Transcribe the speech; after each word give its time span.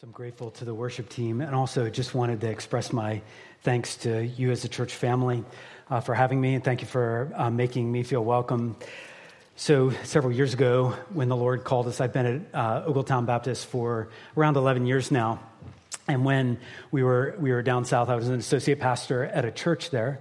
So 0.00 0.06
I'm 0.06 0.12
grateful 0.12 0.50
to 0.52 0.64
the 0.64 0.72
worship 0.72 1.10
team 1.10 1.42
and 1.42 1.54
also 1.54 1.90
just 1.90 2.14
wanted 2.14 2.40
to 2.40 2.48
express 2.48 2.90
my 2.90 3.20
thanks 3.64 3.96
to 3.96 4.24
you 4.24 4.50
as 4.50 4.64
a 4.64 4.68
church 4.68 4.94
family 4.94 5.44
uh, 5.90 6.00
for 6.00 6.14
having 6.14 6.40
me 6.40 6.54
and 6.54 6.64
thank 6.64 6.80
you 6.80 6.86
for 6.86 7.30
uh, 7.34 7.50
making 7.50 7.92
me 7.92 8.02
feel 8.02 8.24
welcome. 8.24 8.76
So, 9.56 9.90
several 10.04 10.32
years 10.32 10.54
ago, 10.54 10.94
when 11.12 11.28
the 11.28 11.36
Lord 11.36 11.64
called 11.64 11.86
us, 11.86 12.00
I've 12.00 12.14
been 12.14 12.24
at 12.24 12.58
uh, 12.58 12.90
Ogletown 12.90 13.26
Baptist 13.26 13.66
for 13.66 14.08
around 14.38 14.56
11 14.56 14.86
years 14.86 15.10
now. 15.10 15.38
And 16.08 16.24
when 16.24 16.60
we 16.90 17.02
were, 17.02 17.36
we 17.38 17.52
were 17.52 17.60
down 17.60 17.84
south, 17.84 18.08
I 18.08 18.14
was 18.14 18.26
an 18.26 18.38
associate 18.38 18.80
pastor 18.80 19.24
at 19.24 19.44
a 19.44 19.50
church 19.50 19.90
there. 19.90 20.20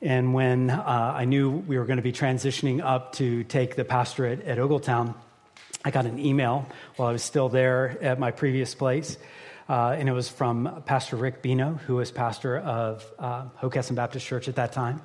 And 0.00 0.34
when 0.34 0.70
uh, 0.70 1.14
I 1.16 1.24
knew 1.24 1.50
we 1.50 1.78
were 1.78 1.84
going 1.84 1.96
to 1.96 2.02
be 2.04 2.12
transitioning 2.12 2.80
up 2.80 3.14
to 3.14 3.42
take 3.42 3.74
the 3.74 3.84
pastorate 3.84 4.42
at 4.42 4.58
Ogletown, 4.58 5.16
I 5.82 5.90
got 5.90 6.04
an 6.04 6.18
email 6.18 6.66
while 6.96 7.08
I 7.08 7.12
was 7.12 7.22
still 7.22 7.48
there 7.48 7.96
at 8.02 8.18
my 8.18 8.32
previous 8.32 8.74
place, 8.74 9.16
uh, 9.66 9.96
and 9.98 10.10
it 10.10 10.12
was 10.12 10.28
from 10.28 10.82
Pastor 10.84 11.16
Rick 11.16 11.40
Bino, 11.40 11.72
who 11.86 11.96
was 11.96 12.10
pastor 12.10 12.58
of 12.58 13.10
uh, 13.18 13.44
Hockessin 13.62 13.94
Baptist 13.94 14.26
Church 14.26 14.46
at 14.46 14.56
that 14.56 14.72
time. 14.72 15.00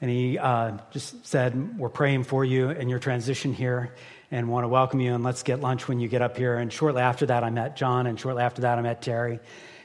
And 0.00 0.10
he 0.10 0.38
uh, 0.38 0.78
just 0.90 1.24
said, 1.24 1.78
We're 1.78 1.88
praying 1.88 2.24
for 2.24 2.44
you 2.44 2.70
and 2.70 2.90
your 2.90 2.98
transition 2.98 3.54
here 3.54 3.94
and 4.32 4.48
want 4.48 4.64
to 4.64 4.68
welcome 4.68 4.98
you, 4.98 5.14
and 5.14 5.22
let's 5.22 5.44
get 5.44 5.60
lunch 5.60 5.86
when 5.86 6.00
you 6.00 6.08
get 6.08 6.20
up 6.20 6.36
here. 6.36 6.56
And 6.56 6.72
shortly 6.72 7.02
after 7.02 7.26
that, 7.26 7.44
I 7.44 7.50
met 7.50 7.76
John, 7.76 8.08
and 8.08 8.18
shortly 8.18 8.42
after 8.42 8.62
that, 8.62 8.78
I 8.78 8.82
met 8.82 9.02
Terry. 9.02 9.38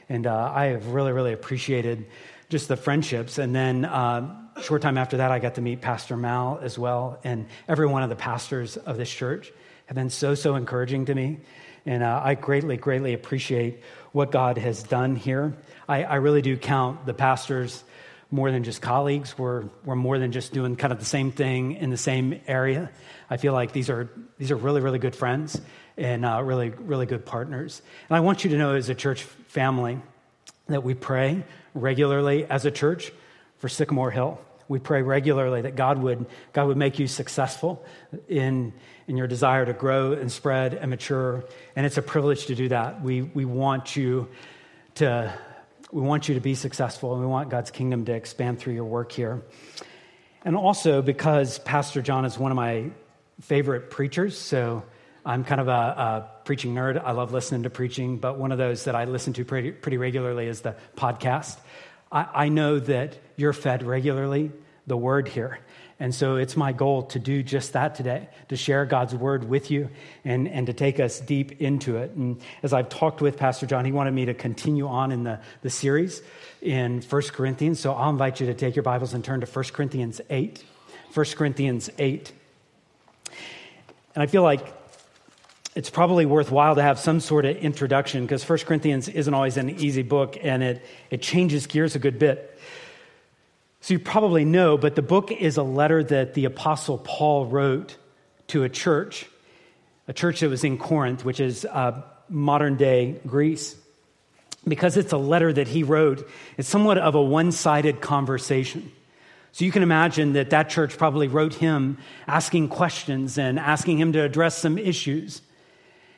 And 0.08 0.26
uh, 0.26 0.52
I 0.52 0.66
have 0.66 0.88
really, 0.88 1.12
really 1.12 1.32
appreciated 1.32 2.06
just 2.48 2.66
the 2.66 2.76
friendships. 2.76 3.38
And 3.38 3.54
then 3.54 3.84
uh, 3.84 4.50
short 4.62 4.82
time 4.82 4.98
after 4.98 5.18
that, 5.18 5.30
I 5.30 5.38
got 5.38 5.54
to 5.56 5.60
meet 5.60 5.80
Pastor 5.80 6.16
Mal 6.16 6.58
as 6.60 6.76
well, 6.76 7.20
and 7.22 7.46
every 7.68 7.86
one 7.86 8.02
of 8.02 8.08
the 8.08 8.16
pastors 8.16 8.76
of 8.76 8.96
this 8.96 9.10
church 9.10 9.52
have 9.88 9.94
been 9.94 10.10
so, 10.10 10.34
so 10.34 10.54
encouraging 10.54 11.06
to 11.06 11.14
me. 11.14 11.38
And 11.86 12.02
uh, 12.02 12.20
I 12.22 12.34
greatly, 12.34 12.76
greatly 12.76 13.14
appreciate 13.14 13.82
what 14.12 14.30
God 14.30 14.58
has 14.58 14.82
done 14.82 15.16
here. 15.16 15.56
I, 15.88 16.04
I, 16.04 16.14
really 16.16 16.42
do 16.42 16.58
count 16.58 17.06
the 17.06 17.14
pastors 17.14 17.82
more 18.30 18.50
than 18.50 18.64
just 18.64 18.82
colleagues. 18.82 19.38
We're, 19.38 19.64
we're 19.86 19.96
more 19.96 20.18
than 20.18 20.30
just 20.30 20.52
doing 20.52 20.76
kind 20.76 20.92
of 20.92 20.98
the 20.98 21.06
same 21.06 21.32
thing 21.32 21.72
in 21.76 21.88
the 21.88 21.96
same 21.96 22.38
area. 22.46 22.90
I 23.30 23.38
feel 23.38 23.54
like 23.54 23.72
these 23.72 23.88
are, 23.88 24.10
these 24.36 24.50
are 24.50 24.56
really, 24.56 24.82
really 24.82 24.98
good 24.98 25.16
friends 25.16 25.58
and 25.96 26.26
uh, 26.26 26.42
really, 26.42 26.68
really 26.68 27.06
good 27.06 27.24
partners. 27.24 27.80
And 28.10 28.16
I 28.18 28.20
want 28.20 28.44
you 28.44 28.50
to 28.50 28.58
know 28.58 28.74
as 28.74 28.90
a 28.90 28.94
church 28.94 29.22
family 29.22 29.98
that 30.66 30.84
we 30.84 30.92
pray 30.92 31.44
regularly 31.72 32.44
as 32.44 32.66
a 32.66 32.70
church 32.70 33.10
for 33.56 33.70
Sycamore 33.70 34.10
Hill. 34.10 34.38
We 34.68 34.80
pray 34.80 35.00
regularly 35.00 35.62
that 35.62 35.76
God 35.76 35.96
would, 36.02 36.26
God 36.52 36.66
would 36.66 36.76
make 36.76 36.98
you 36.98 37.06
successful 37.06 37.82
in, 38.28 38.74
in 39.08 39.16
your 39.16 39.26
desire 39.26 39.64
to 39.64 39.72
grow 39.72 40.12
and 40.12 40.30
spread 40.30 40.74
and 40.74 40.90
mature. 40.90 41.44
And 41.74 41.84
it's 41.84 41.96
a 41.96 42.02
privilege 42.02 42.46
to 42.46 42.54
do 42.54 42.68
that. 42.68 43.02
We, 43.02 43.22
we 43.22 43.44
want 43.44 43.96
you 43.96 44.28
to 44.96 45.36
we 45.90 46.02
want 46.02 46.28
you 46.28 46.34
to 46.34 46.40
be 46.40 46.54
successful 46.54 47.12
and 47.12 47.20
we 47.22 47.26
want 47.26 47.48
God's 47.48 47.70
kingdom 47.70 48.04
to 48.04 48.12
expand 48.12 48.58
through 48.58 48.74
your 48.74 48.84
work 48.84 49.10
here. 49.10 49.42
And 50.44 50.54
also 50.54 51.00
because 51.00 51.58
Pastor 51.60 52.02
John 52.02 52.26
is 52.26 52.38
one 52.38 52.52
of 52.52 52.56
my 52.56 52.90
favorite 53.40 53.90
preachers, 53.90 54.36
so 54.36 54.82
I'm 55.24 55.44
kind 55.44 55.62
of 55.62 55.68
a, 55.68 55.70
a, 55.70 56.30
preaching 56.44 56.74
nerd. 56.74 57.02
I 57.02 57.12
love 57.12 57.32
listening 57.32 57.62
to 57.62 57.70
preaching, 57.70 58.18
but 58.18 58.38
one 58.38 58.52
of 58.52 58.58
those 58.58 58.84
that 58.84 58.94
I 58.94 59.04
listen 59.04 59.32
to 59.34 59.44
pretty, 59.44 59.72
pretty 59.72 59.96
regularly 59.96 60.46
is 60.46 60.60
the 60.60 60.76
podcast. 60.96 61.58
I, 62.12 62.26
I 62.34 62.48
know 62.48 62.78
that 62.80 63.18
you're 63.36 63.52
fed 63.52 63.82
regularly 63.82 64.52
the 64.86 64.96
word 64.96 65.28
here. 65.28 65.58
And 66.00 66.14
so 66.14 66.36
it's 66.36 66.56
my 66.56 66.72
goal 66.72 67.02
to 67.04 67.18
do 67.18 67.42
just 67.42 67.72
that 67.72 67.96
today, 67.96 68.28
to 68.50 68.56
share 68.56 68.86
God's 68.86 69.14
word 69.16 69.48
with 69.48 69.68
you 69.70 69.90
and, 70.24 70.46
and 70.46 70.66
to 70.68 70.72
take 70.72 71.00
us 71.00 71.18
deep 71.18 71.60
into 71.60 71.96
it. 71.96 72.12
And 72.12 72.40
as 72.62 72.72
I've 72.72 72.88
talked 72.88 73.20
with 73.20 73.36
Pastor 73.36 73.66
John, 73.66 73.84
he 73.84 73.90
wanted 73.90 74.12
me 74.12 74.26
to 74.26 74.34
continue 74.34 74.86
on 74.86 75.10
in 75.10 75.24
the, 75.24 75.40
the 75.62 75.70
series 75.70 76.22
in 76.62 77.02
1 77.02 77.22
Corinthians. 77.32 77.80
So 77.80 77.94
I'll 77.94 78.10
invite 78.10 78.38
you 78.38 78.46
to 78.46 78.54
take 78.54 78.76
your 78.76 78.84
Bibles 78.84 79.12
and 79.12 79.24
turn 79.24 79.40
to 79.40 79.46
1 79.46 79.64
Corinthians 79.72 80.20
8. 80.30 80.64
1 81.12 81.26
Corinthians 81.36 81.90
8. 81.98 82.32
And 84.14 84.22
I 84.22 84.26
feel 84.26 84.42
like 84.42 84.74
it's 85.74 85.90
probably 85.90 86.26
worthwhile 86.26 86.76
to 86.76 86.82
have 86.82 87.00
some 87.00 87.18
sort 87.18 87.44
of 87.44 87.56
introduction 87.56 88.22
because 88.22 88.48
1 88.48 88.60
Corinthians 88.60 89.08
isn't 89.08 89.34
always 89.34 89.56
an 89.56 89.70
easy 89.70 90.02
book 90.02 90.36
and 90.40 90.62
it, 90.62 90.84
it 91.10 91.22
changes 91.22 91.66
gears 91.66 91.96
a 91.96 91.98
good 91.98 92.20
bit. 92.20 92.56
So 93.80 93.94
you 93.94 94.00
probably 94.00 94.44
know, 94.44 94.76
but 94.76 94.96
the 94.96 95.02
book 95.02 95.30
is 95.30 95.56
a 95.56 95.62
letter 95.62 96.02
that 96.02 96.34
the 96.34 96.46
Apostle 96.46 96.98
Paul 96.98 97.46
wrote 97.46 97.96
to 98.48 98.64
a 98.64 98.68
church, 98.68 99.26
a 100.08 100.12
church 100.12 100.40
that 100.40 100.48
was 100.48 100.64
in 100.64 100.78
Corinth, 100.78 101.24
which 101.24 101.40
is 101.40 101.64
uh, 101.64 102.02
modern 102.28 102.76
day 102.76 103.20
Greece. 103.26 103.76
Because 104.66 104.96
it's 104.96 105.12
a 105.12 105.18
letter 105.18 105.52
that 105.52 105.68
he 105.68 105.82
wrote, 105.82 106.28
it's 106.56 106.68
somewhat 106.68 106.98
of 106.98 107.14
a 107.14 107.22
one 107.22 107.52
sided 107.52 108.00
conversation. 108.00 108.90
So 109.52 109.64
you 109.64 109.72
can 109.72 109.82
imagine 109.82 110.34
that 110.34 110.50
that 110.50 110.68
church 110.68 110.98
probably 110.98 111.28
wrote 111.28 111.54
him 111.54 111.98
asking 112.26 112.68
questions 112.68 113.38
and 113.38 113.58
asking 113.58 113.98
him 113.98 114.12
to 114.12 114.22
address 114.22 114.58
some 114.58 114.76
issues. 114.76 115.40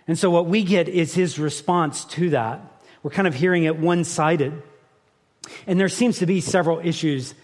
And 0.08 0.18
so 0.18 0.30
what 0.30 0.46
we 0.46 0.64
get 0.64 0.88
is 0.88 1.14
his 1.14 1.38
response 1.38 2.04
to 2.06 2.30
that. 2.30 2.60
We're 3.02 3.12
kind 3.12 3.28
of 3.28 3.34
hearing 3.34 3.64
it 3.64 3.78
one 3.78 4.04
sided. 4.04 4.62
And 5.66 5.78
there 5.78 5.88
seems 5.88 6.18
to 6.18 6.26
be 6.26 6.40
several 6.40 6.80
issues 6.80 7.34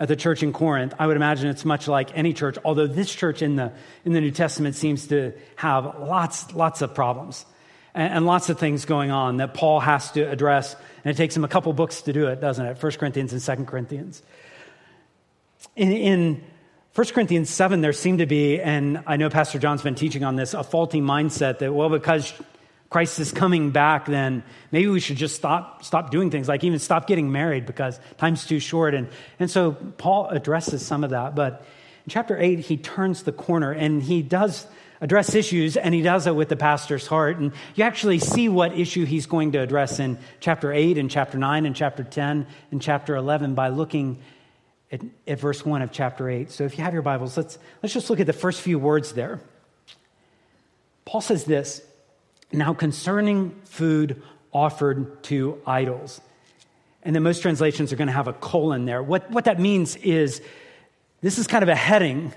at 0.00 0.08
the 0.08 0.16
church 0.16 0.42
in 0.42 0.52
Corinth, 0.52 0.94
I 0.98 1.06
would 1.06 1.16
imagine 1.16 1.48
it's 1.48 1.64
much 1.64 1.86
like 1.86 2.16
any 2.16 2.32
church, 2.32 2.58
although 2.64 2.86
this 2.86 3.14
church 3.14 3.42
in 3.42 3.56
the, 3.56 3.72
in 4.04 4.12
the 4.12 4.20
New 4.20 4.32
Testament 4.32 4.74
seems 4.74 5.06
to 5.08 5.32
have 5.56 5.84
lots, 6.00 6.52
lots 6.52 6.82
of 6.82 6.94
problems 6.94 7.46
and, 7.94 8.12
and 8.12 8.26
lots 8.26 8.48
of 8.48 8.58
things 8.58 8.84
going 8.84 9.10
on 9.10 9.36
that 9.38 9.54
Paul 9.54 9.80
has 9.80 10.10
to 10.12 10.28
address. 10.28 10.74
And 11.04 11.12
it 11.12 11.16
takes 11.16 11.36
him 11.36 11.44
a 11.44 11.48
couple 11.48 11.72
books 11.72 12.02
to 12.02 12.12
do 12.12 12.26
it, 12.26 12.40
doesn't 12.40 12.64
it? 12.64 12.82
1 12.82 12.92
Corinthians 12.92 13.32
and 13.32 13.58
2 13.58 13.64
Corinthians. 13.64 14.22
In, 15.76 15.92
in 15.92 16.44
1 16.94 17.06
Corinthians 17.08 17.50
7, 17.50 17.80
there 17.80 17.92
seemed 17.92 18.18
to 18.18 18.26
be, 18.26 18.60
and 18.60 19.02
I 19.06 19.16
know 19.16 19.30
Pastor 19.30 19.58
John's 19.58 19.82
been 19.82 19.94
teaching 19.94 20.24
on 20.24 20.36
this, 20.36 20.54
a 20.54 20.62
faulty 20.62 21.00
mindset 21.00 21.58
that, 21.60 21.72
well, 21.72 21.88
because 21.88 22.32
Christ 22.94 23.18
is 23.18 23.32
coming 23.32 23.72
back, 23.72 24.06
then 24.06 24.44
maybe 24.70 24.86
we 24.86 25.00
should 25.00 25.16
just 25.16 25.34
stop, 25.34 25.82
stop 25.82 26.10
doing 26.10 26.30
things, 26.30 26.46
like 26.46 26.62
even 26.62 26.78
stop 26.78 27.08
getting 27.08 27.32
married 27.32 27.66
because 27.66 27.98
time's 28.18 28.46
too 28.46 28.60
short. 28.60 28.94
And, 28.94 29.08
and 29.40 29.50
so 29.50 29.72
Paul 29.72 30.28
addresses 30.28 30.86
some 30.86 31.02
of 31.02 31.10
that. 31.10 31.34
But 31.34 31.66
in 32.04 32.10
chapter 32.10 32.38
8, 32.38 32.60
he 32.60 32.76
turns 32.76 33.24
the 33.24 33.32
corner 33.32 33.72
and 33.72 34.00
he 34.00 34.22
does 34.22 34.64
address 35.00 35.34
issues, 35.34 35.76
and 35.76 35.92
he 35.92 36.02
does 36.02 36.28
it 36.28 36.36
with 36.36 36.48
the 36.48 36.56
pastor's 36.56 37.08
heart. 37.08 37.38
And 37.38 37.50
you 37.74 37.82
actually 37.82 38.20
see 38.20 38.48
what 38.48 38.78
issue 38.78 39.04
he's 39.04 39.26
going 39.26 39.50
to 39.52 39.58
address 39.58 39.98
in 39.98 40.16
chapter 40.38 40.72
8 40.72 40.96
and 40.96 41.10
chapter 41.10 41.36
9 41.36 41.66
and 41.66 41.74
chapter 41.74 42.04
10 42.04 42.46
and 42.70 42.80
chapter 42.80 43.16
11 43.16 43.56
by 43.56 43.70
looking 43.70 44.20
at, 44.92 45.00
at 45.26 45.40
verse 45.40 45.66
1 45.66 45.82
of 45.82 45.90
chapter 45.90 46.30
8. 46.30 46.48
So 46.52 46.62
if 46.62 46.78
you 46.78 46.84
have 46.84 46.92
your 46.92 47.02
Bibles, 47.02 47.36
let's, 47.36 47.58
let's 47.82 47.92
just 47.92 48.08
look 48.08 48.20
at 48.20 48.26
the 48.26 48.32
first 48.32 48.60
few 48.60 48.78
words 48.78 49.14
there. 49.14 49.40
Paul 51.04 51.22
says 51.22 51.44
this 51.44 51.82
now, 52.54 52.74
concerning 52.74 53.50
food 53.64 54.22
offered 54.52 55.22
to 55.24 55.60
idols, 55.66 56.20
and 57.02 57.14
then 57.14 57.22
most 57.22 57.42
translations 57.42 57.92
are 57.92 57.96
going 57.96 58.08
to 58.08 58.14
have 58.14 58.28
a 58.28 58.32
colon 58.32 58.86
there. 58.86 59.02
What, 59.02 59.30
what 59.30 59.44
that 59.44 59.60
means 59.60 59.96
is 59.96 60.40
this 61.20 61.38
is 61.38 61.46
kind 61.46 61.62
of 61.62 61.68
a 61.68 61.74
heading 61.74 62.32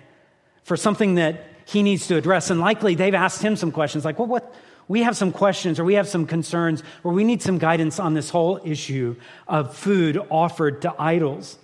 for 0.63 0.75
something 0.75 1.15
that 1.15 1.45
he 1.65 1.83
needs 1.83 2.07
to 2.07 2.15
address. 2.15 2.49
And 2.49 2.59
likely 2.59 2.95
they've 2.95 3.13
asked 3.13 3.41
him 3.41 3.55
some 3.55 3.71
questions 3.71 4.03
like, 4.03 4.19
well, 4.19 4.27
what, 4.27 4.53
we 4.87 5.03
have 5.03 5.15
some 5.17 5.31
questions 5.31 5.79
or 5.79 5.83
we 5.83 5.95
have 5.95 6.07
some 6.07 6.25
concerns 6.25 6.83
or 7.03 7.13
we 7.13 7.23
need 7.23 7.41
some 7.41 7.57
guidance 7.57 7.99
on 7.99 8.13
this 8.13 8.29
whole 8.29 8.59
issue 8.63 9.15
of 9.47 9.75
food 9.75 10.17
offered 10.29 10.81
to 10.83 10.93
idols. 10.99 11.57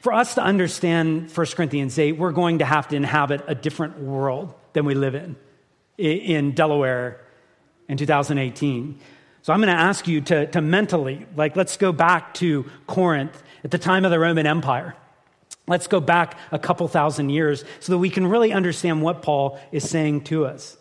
For 0.00 0.12
us 0.12 0.34
to 0.34 0.42
understand 0.42 1.30
1 1.30 1.46
Corinthians 1.48 1.98
8, 1.98 2.12
we're 2.12 2.32
going 2.32 2.58
to 2.58 2.64
have 2.64 2.88
to 2.88 2.96
inhabit 2.96 3.44
a 3.46 3.54
different 3.54 3.98
world 3.98 4.52
than 4.72 4.84
we 4.84 4.94
live 4.94 5.14
in 5.14 5.36
in 6.00 6.52
Delaware 6.52 7.20
in 7.88 7.96
2018. 7.96 8.98
So 9.42 9.52
I'm 9.52 9.60
going 9.60 9.74
to 9.74 9.80
ask 9.80 10.06
you 10.06 10.20
to, 10.22 10.46
to 10.48 10.60
mentally, 10.60 11.26
like, 11.36 11.56
let's 11.56 11.76
go 11.76 11.92
back 11.92 12.34
to 12.34 12.64
Corinth 12.86 13.42
at 13.64 13.70
the 13.70 13.78
time 13.78 14.04
of 14.04 14.10
the 14.10 14.18
Roman 14.18 14.46
Empire. 14.46 14.94
Let's 15.66 15.86
go 15.86 16.00
back 16.00 16.38
a 16.50 16.58
couple 16.58 16.88
thousand 16.88 17.30
years 17.30 17.64
so 17.80 17.92
that 17.92 17.98
we 17.98 18.10
can 18.10 18.26
really 18.26 18.52
understand 18.52 19.02
what 19.02 19.22
Paul 19.22 19.58
is 19.72 19.88
saying 19.88 20.24
to 20.24 20.46
us. 20.46 20.76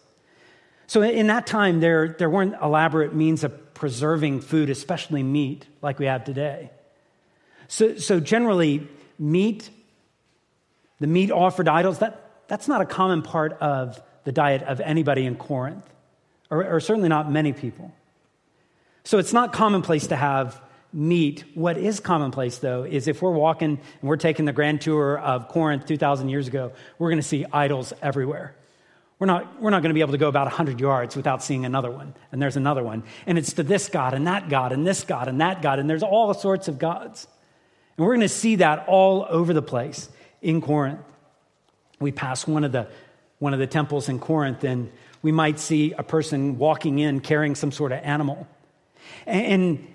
So, 0.87 1.03
in 1.03 1.27
that 1.27 1.45
time, 1.45 1.79
there, 1.81 2.15
there 2.17 2.29
weren't 2.29 2.55
elaborate 2.61 3.13
means 3.13 3.43
of 3.43 3.73
preserving 3.75 4.41
food, 4.41 4.69
especially 4.69 5.21
meat, 5.21 5.67
like 5.81 5.99
we 5.99 6.07
have 6.07 6.23
today. 6.23 6.71
So, 7.67 7.97
so 7.97 8.19
generally, 8.19 8.87
meat, 9.19 9.69
the 10.99 11.05
meat 11.05 11.29
offered 11.29 11.67
idols, 11.67 11.99
that, 11.99 12.47
that's 12.47 12.67
not 12.67 12.81
a 12.81 12.85
common 12.85 13.21
part 13.21 13.53
of 13.61 14.01
the 14.29 14.33
diet 14.33 14.61
of 14.61 14.79
anybody 14.79 15.25
in 15.25 15.35
Corinth, 15.35 15.83
or, 16.51 16.63
or 16.63 16.79
certainly 16.79 17.09
not 17.09 17.31
many 17.31 17.51
people. 17.51 17.91
So 19.03 19.17
it's 19.17 19.33
not 19.33 19.53
commonplace 19.53 20.05
to 20.05 20.15
have 20.15 20.61
meat. 20.93 21.45
What 21.55 21.79
is 21.79 21.99
commonplace, 21.99 22.59
though, 22.59 22.83
is 22.83 23.07
if 23.07 23.23
we're 23.23 23.31
walking 23.31 23.79
and 24.01 24.07
we're 24.07 24.17
taking 24.17 24.45
the 24.45 24.53
grand 24.53 24.81
tour 24.81 25.17
of 25.17 25.47
Corinth 25.47 25.87
2,000 25.87 26.29
years 26.29 26.47
ago, 26.47 26.73
we're 26.99 27.09
going 27.09 27.17
to 27.17 27.27
see 27.27 27.43
idols 27.51 27.91
everywhere. 28.03 28.53
We're 29.17 29.25
not, 29.25 29.59
we're 29.59 29.71
not 29.71 29.81
going 29.81 29.89
to 29.89 29.95
be 29.95 30.01
able 30.01 30.11
to 30.11 30.19
go 30.19 30.27
about 30.27 30.45
100 30.45 30.79
yards 30.79 31.15
without 31.15 31.41
seeing 31.41 31.65
another 31.65 31.89
one. 31.89 32.13
And 32.31 32.39
there's 32.39 32.55
another 32.55 32.83
one. 32.83 33.01
And 33.25 33.35
it's 33.35 33.53
to 33.53 33.63
this 33.63 33.89
God 33.89 34.13
and 34.13 34.27
that 34.27 34.47
God 34.47 34.71
and 34.71 34.85
this 34.85 35.03
God 35.03 35.27
and 35.27 35.41
that 35.41 35.63
God. 35.63 35.79
And 35.79 35.89
there's 35.89 36.03
all 36.03 36.31
sorts 36.35 36.67
of 36.67 36.77
gods. 36.77 37.27
And 37.97 38.05
we're 38.05 38.13
going 38.13 38.27
to 38.27 38.29
see 38.29 38.57
that 38.57 38.85
all 38.87 39.25
over 39.27 39.53
the 39.53 39.63
place 39.63 40.07
in 40.39 40.61
Corinth. 40.61 40.99
We 41.99 42.11
pass 42.11 42.45
one 42.45 42.63
of 42.63 42.71
the, 42.71 42.89
one 43.39 43.53
of 43.53 43.59
the 43.59 43.67
temples 43.67 44.09
in 44.09 44.19
Corinth, 44.19 44.63
and 44.63 44.91
we 45.21 45.31
might 45.31 45.59
see 45.59 45.93
a 45.93 46.03
person 46.03 46.57
walking 46.57 46.99
in 46.99 47.19
carrying 47.19 47.55
some 47.55 47.71
sort 47.71 47.91
of 47.91 47.99
animal. 48.03 48.47
And, 49.25 49.87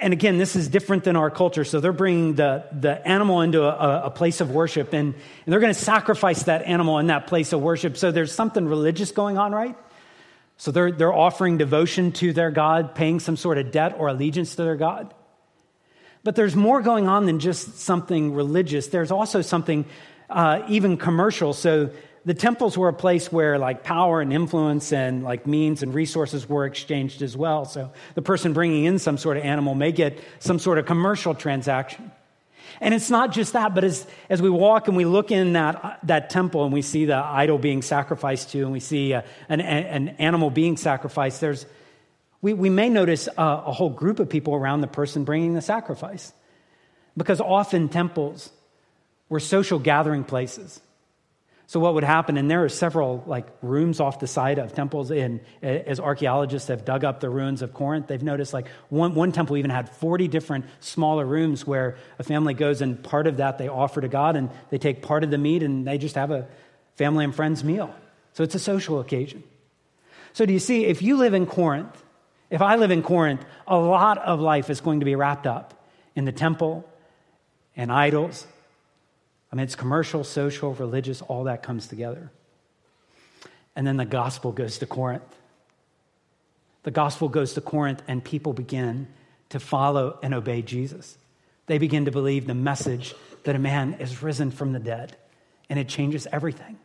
and 0.00 0.12
again, 0.12 0.38
this 0.38 0.56
is 0.56 0.68
different 0.68 1.04
than 1.04 1.16
our 1.16 1.30
culture. 1.30 1.64
So 1.64 1.80
they're 1.80 1.92
bringing 1.92 2.34
the, 2.34 2.64
the 2.72 3.06
animal 3.06 3.42
into 3.42 3.62
a, 3.62 4.06
a 4.06 4.10
place 4.10 4.40
of 4.40 4.50
worship, 4.50 4.92
and, 4.92 5.14
and 5.14 5.52
they're 5.52 5.60
going 5.60 5.74
to 5.74 5.80
sacrifice 5.80 6.44
that 6.44 6.62
animal 6.62 6.98
in 6.98 7.08
that 7.08 7.26
place 7.26 7.52
of 7.52 7.60
worship. 7.60 7.96
So 7.96 8.10
there's 8.10 8.32
something 8.32 8.66
religious 8.66 9.12
going 9.12 9.38
on, 9.38 9.52
right? 9.52 9.76
So 10.58 10.70
they're, 10.70 10.90
they're 10.92 11.12
offering 11.12 11.58
devotion 11.58 12.12
to 12.12 12.32
their 12.32 12.50
God, 12.50 12.94
paying 12.94 13.20
some 13.20 13.36
sort 13.36 13.58
of 13.58 13.70
debt 13.70 13.96
or 13.98 14.08
allegiance 14.08 14.56
to 14.56 14.64
their 14.64 14.76
God. 14.76 15.12
But 16.24 16.34
there's 16.34 16.56
more 16.56 16.82
going 16.82 17.08
on 17.08 17.26
than 17.26 17.38
just 17.38 17.78
something 17.78 18.34
religious. 18.34 18.88
There's 18.88 19.10
also 19.10 19.42
something 19.42 19.84
uh, 20.28 20.62
even 20.68 20.96
commercial. 20.96 21.52
So 21.52 21.90
the 22.26 22.34
temples 22.34 22.76
were 22.76 22.88
a 22.88 22.92
place 22.92 23.30
where 23.30 23.56
like 23.56 23.84
power 23.84 24.20
and 24.20 24.32
influence 24.32 24.92
and 24.92 25.22
like 25.22 25.46
means 25.46 25.84
and 25.84 25.94
resources 25.94 26.48
were 26.48 26.66
exchanged 26.66 27.22
as 27.22 27.36
well. 27.36 27.64
So 27.64 27.92
the 28.16 28.22
person 28.22 28.52
bringing 28.52 28.84
in 28.84 28.98
some 28.98 29.16
sort 29.16 29.36
of 29.36 29.44
animal 29.44 29.76
may 29.76 29.92
get 29.92 30.18
some 30.40 30.58
sort 30.58 30.78
of 30.78 30.86
commercial 30.86 31.36
transaction. 31.36 32.10
And 32.80 32.92
it's 32.92 33.10
not 33.10 33.30
just 33.30 33.52
that, 33.52 33.76
but 33.76 33.84
as, 33.84 34.04
as 34.28 34.42
we 34.42 34.50
walk 34.50 34.88
and 34.88 34.96
we 34.96 35.04
look 35.04 35.30
in 35.30 35.52
that, 35.52 36.00
that 36.02 36.28
temple 36.28 36.64
and 36.64 36.72
we 36.72 36.82
see 36.82 37.04
the 37.04 37.16
idol 37.16 37.58
being 37.58 37.80
sacrificed 37.80 38.50
to, 38.50 38.62
and 38.62 38.72
we 38.72 38.80
see 38.80 39.12
a, 39.12 39.20
uh, 39.20 39.22
an, 39.48 39.60
an 39.60 40.08
animal 40.18 40.50
being 40.50 40.76
sacrificed, 40.76 41.40
there's, 41.40 41.64
we, 42.42 42.52
we 42.52 42.68
may 42.68 42.88
notice 42.88 43.28
a, 43.28 43.42
a 43.66 43.72
whole 43.72 43.88
group 43.88 44.18
of 44.18 44.28
people 44.28 44.52
around 44.52 44.80
the 44.80 44.88
person 44.88 45.22
bringing 45.22 45.54
the 45.54 45.62
sacrifice. 45.62 46.32
Because 47.16 47.40
often 47.40 47.88
temples 47.88 48.50
were 49.28 49.40
social 49.40 49.78
gathering 49.78 50.24
places. 50.24 50.80
So 51.68 51.80
what 51.80 51.94
would 51.94 52.04
happen, 52.04 52.36
and 52.36 52.48
there 52.48 52.62
are 52.64 52.68
several 52.68 53.24
like 53.26 53.48
rooms 53.60 53.98
off 53.98 54.20
the 54.20 54.28
side 54.28 54.58
of 54.58 54.72
temples, 54.72 55.10
and 55.10 55.40
as 55.62 55.98
archaeologists 55.98 56.68
have 56.68 56.84
dug 56.84 57.04
up 57.04 57.18
the 57.18 57.28
ruins 57.28 57.60
of 57.60 57.74
Corinth, 57.74 58.06
they've 58.06 58.22
noticed 58.22 58.54
like 58.54 58.68
one, 58.88 59.16
one 59.16 59.32
temple 59.32 59.56
even 59.56 59.70
had 59.70 59.88
40 59.88 60.28
different 60.28 60.64
smaller 60.78 61.26
rooms 61.26 61.66
where 61.66 61.96
a 62.20 62.22
family 62.22 62.54
goes 62.54 62.82
and 62.82 63.02
part 63.02 63.26
of 63.26 63.38
that 63.38 63.58
they 63.58 63.66
offer 63.66 64.00
to 64.00 64.06
God, 64.06 64.36
and 64.36 64.50
they 64.70 64.78
take 64.78 65.02
part 65.02 65.24
of 65.24 65.32
the 65.32 65.38
meat 65.38 65.64
and 65.64 65.84
they 65.84 65.98
just 65.98 66.14
have 66.14 66.30
a 66.30 66.46
family 66.94 67.24
and 67.24 67.34
friends 67.34 67.64
meal. 67.64 67.92
So 68.34 68.44
it's 68.44 68.54
a 68.54 68.60
social 68.60 69.00
occasion. 69.00 69.42
So 70.34 70.46
do 70.46 70.52
you 70.52 70.60
see, 70.60 70.84
if 70.84 71.02
you 71.02 71.16
live 71.16 71.34
in 71.34 71.46
Corinth, 71.46 72.04
if 72.48 72.62
I 72.62 72.76
live 72.76 72.92
in 72.92 73.02
Corinth, 73.02 73.44
a 73.66 73.76
lot 73.76 74.18
of 74.18 74.38
life 74.38 74.70
is 74.70 74.80
going 74.80 75.00
to 75.00 75.06
be 75.06 75.16
wrapped 75.16 75.48
up 75.48 75.74
in 76.14 76.26
the 76.26 76.32
temple 76.32 76.88
and 77.74 77.90
idols 77.90 78.46
I 79.56 79.58
mean, 79.58 79.64
it's 79.64 79.74
commercial, 79.74 80.22
social, 80.22 80.74
religious, 80.74 81.22
all 81.22 81.44
that 81.44 81.62
comes 81.62 81.86
together. 81.86 82.30
And 83.74 83.86
then 83.86 83.96
the 83.96 84.04
gospel 84.04 84.52
goes 84.52 84.76
to 84.80 84.86
Corinth. 84.86 85.34
The 86.82 86.90
gospel 86.90 87.30
goes 87.30 87.54
to 87.54 87.62
Corinth, 87.62 88.02
and 88.06 88.22
people 88.22 88.52
begin 88.52 89.08
to 89.48 89.58
follow 89.58 90.18
and 90.22 90.34
obey 90.34 90.60
Jesus. 90.60 91.16
They 91.68 91.78
begin 91.78 92.04
to 92.04 92.10
believe 92.10 92.46
the 92.46 92.54
message 92.54 93.14
that 93.44 93.56
a 93.56 93.58
man 93.58 93.94
is 93.94 94.22
risen 94.22 94.50
from 94.50 94.74
the 94.74 94.78
dead, 94.78 95.16
and 95.70 95.78
it 95.78 95.88
changes 95.88 96.26
everything. 96.30 96.78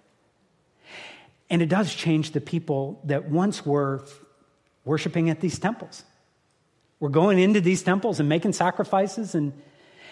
And 1.50 1.62
it 1.62 1.68
does 1.68 1.94
change 1.94 2.31
the 2.31 2.39
people 2.39 3.01
that 3.03 3.29
once 3.29 3.65
were 3.65 4.06
worshiping 4.85 5.29
at 5.29 5.41
these 5.41 5.59
temples. 5.59 6.06
We're 7.01 7.09
going 7.09 7.38
into 7.38 7.59
these 7.59 7.83
temples 7.83 8.21
and 8.21 8.29
making 8.29 8.53
sacrifices. 8.53 9.35
And, 9.35 9.51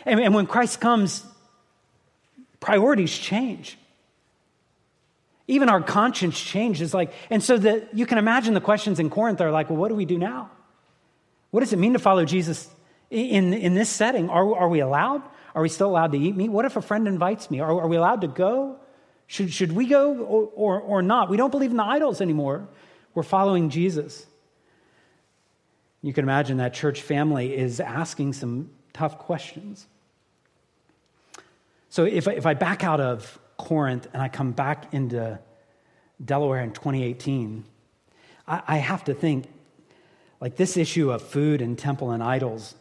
and, 0.03 0.33
when 0.33 0.45
Christ 0.45 0.81
comes, 0.81 1.23
priorities 2.59 3.17
change. 3.17 3.77
Even 5.47 5.69
our 5.69 5.81
conscience 5.81 6.39
changes. 6.39 6.94
Like, 6.94 7.11
and 7.29 7.41
so 7.41 7.57
that 7.57 7.95
you 7.95 8.06
can 8.06 8.17
imagine 8.17 8.53
the 8.53 8.61
questions 8.61 9.00
in 9.00 9.09
Corinth 9.09 9.41
are 9.41 9.51
like, 9.51 9.69
well, 9.69 9.77
what 9.77 9.89
do 9.89 9.95
we 9.95 10.06
do 10.06 10.17
now? 10.17 10.51
What 11.51 11.61
does 11.61 11.73
it 11.73 11.79
mean 11.79 11.94
to 11.94 12.00
follow 12.00 12.25
Jesus 12.25 12.69
in, 13.09 13.53
in 13.53 13.73
this 13.73 13.89
setting? 13.89 14.29
Are, 14.29 14.56
are 14.56 14.69
we 14.69 14.79
allowed? 14.79 15.23
Are 15.56 15.61
we 15.61 15.69
still 15.69 15.89
allowed 15.89 16.11
to 16.11 16.19
eat 16.19 16.35
meat? 16.35 16.50
What 16.50 16.65
if 16.65 16.75
a 16.75 16.81
friend 16.81 17.07
invites 17.07 17.50
me? 17.50 17.59
Are, 17.59 17.71
are 17.81 17.88
we 17.88 17.97
allowed 17.97 18.21
to 18.21 18.27
go? 18.27 18.77
Should, 19.25 19.51
should 19.51 19.71
we 19.71 19.88
go 19.88 20.17
or, 20.17 20.50
or, 20.56 20.81
or 20.81 21.01
not? 21.01 21.29
We 21.29 21.38
don't 21.38 21.51
believe 21.51 21.71
in 21.71 21.77
the 21.77 21.83
idols 21.83 22.21
anymore. 22.21 22.67
We're 23.13 23.23
following 23.23 23.69
Jesus. 23.69 24.25
You 26.01 26.13
can 26.13 26.23
imagine 26.23 26.57
that 26.57 26.73
church 26.73 27.01
family 27.01 27.56
is 27.56 27.79
asking 27.79 28.33
some 28.33 28.69
tough 28.94 29.17
questions. 29.17 29.88
So 31.89 32.06
if, 32.06 32.27
if 32.27 32.45
I 32.45 32.53
back 32.53 32.83
out 32.83 33.00
of 33.00 33.39
Corinth 33.57 34.07
and 34.13 34.21
I 34.21 34.30
come 34.30 34.51
back 34.51 34.94
into 34.94 35.39
Delaware 36.24 36.62
in 36.62 36.71
2018, 36.71 37.65
I, 38.47 38.62
I 38.68 38.77
have 38.77 39.03
to 39.06 39.13
think 39.13 39.45
like 40.39 40.56
this 40.56 40.77
issue 40.77 41.12
of 41.12 41.21
food 41.21 41.62
and 41.62 41.77
temple 41.77 42.12
and 42.12 42.24
idols, 42.24 42.75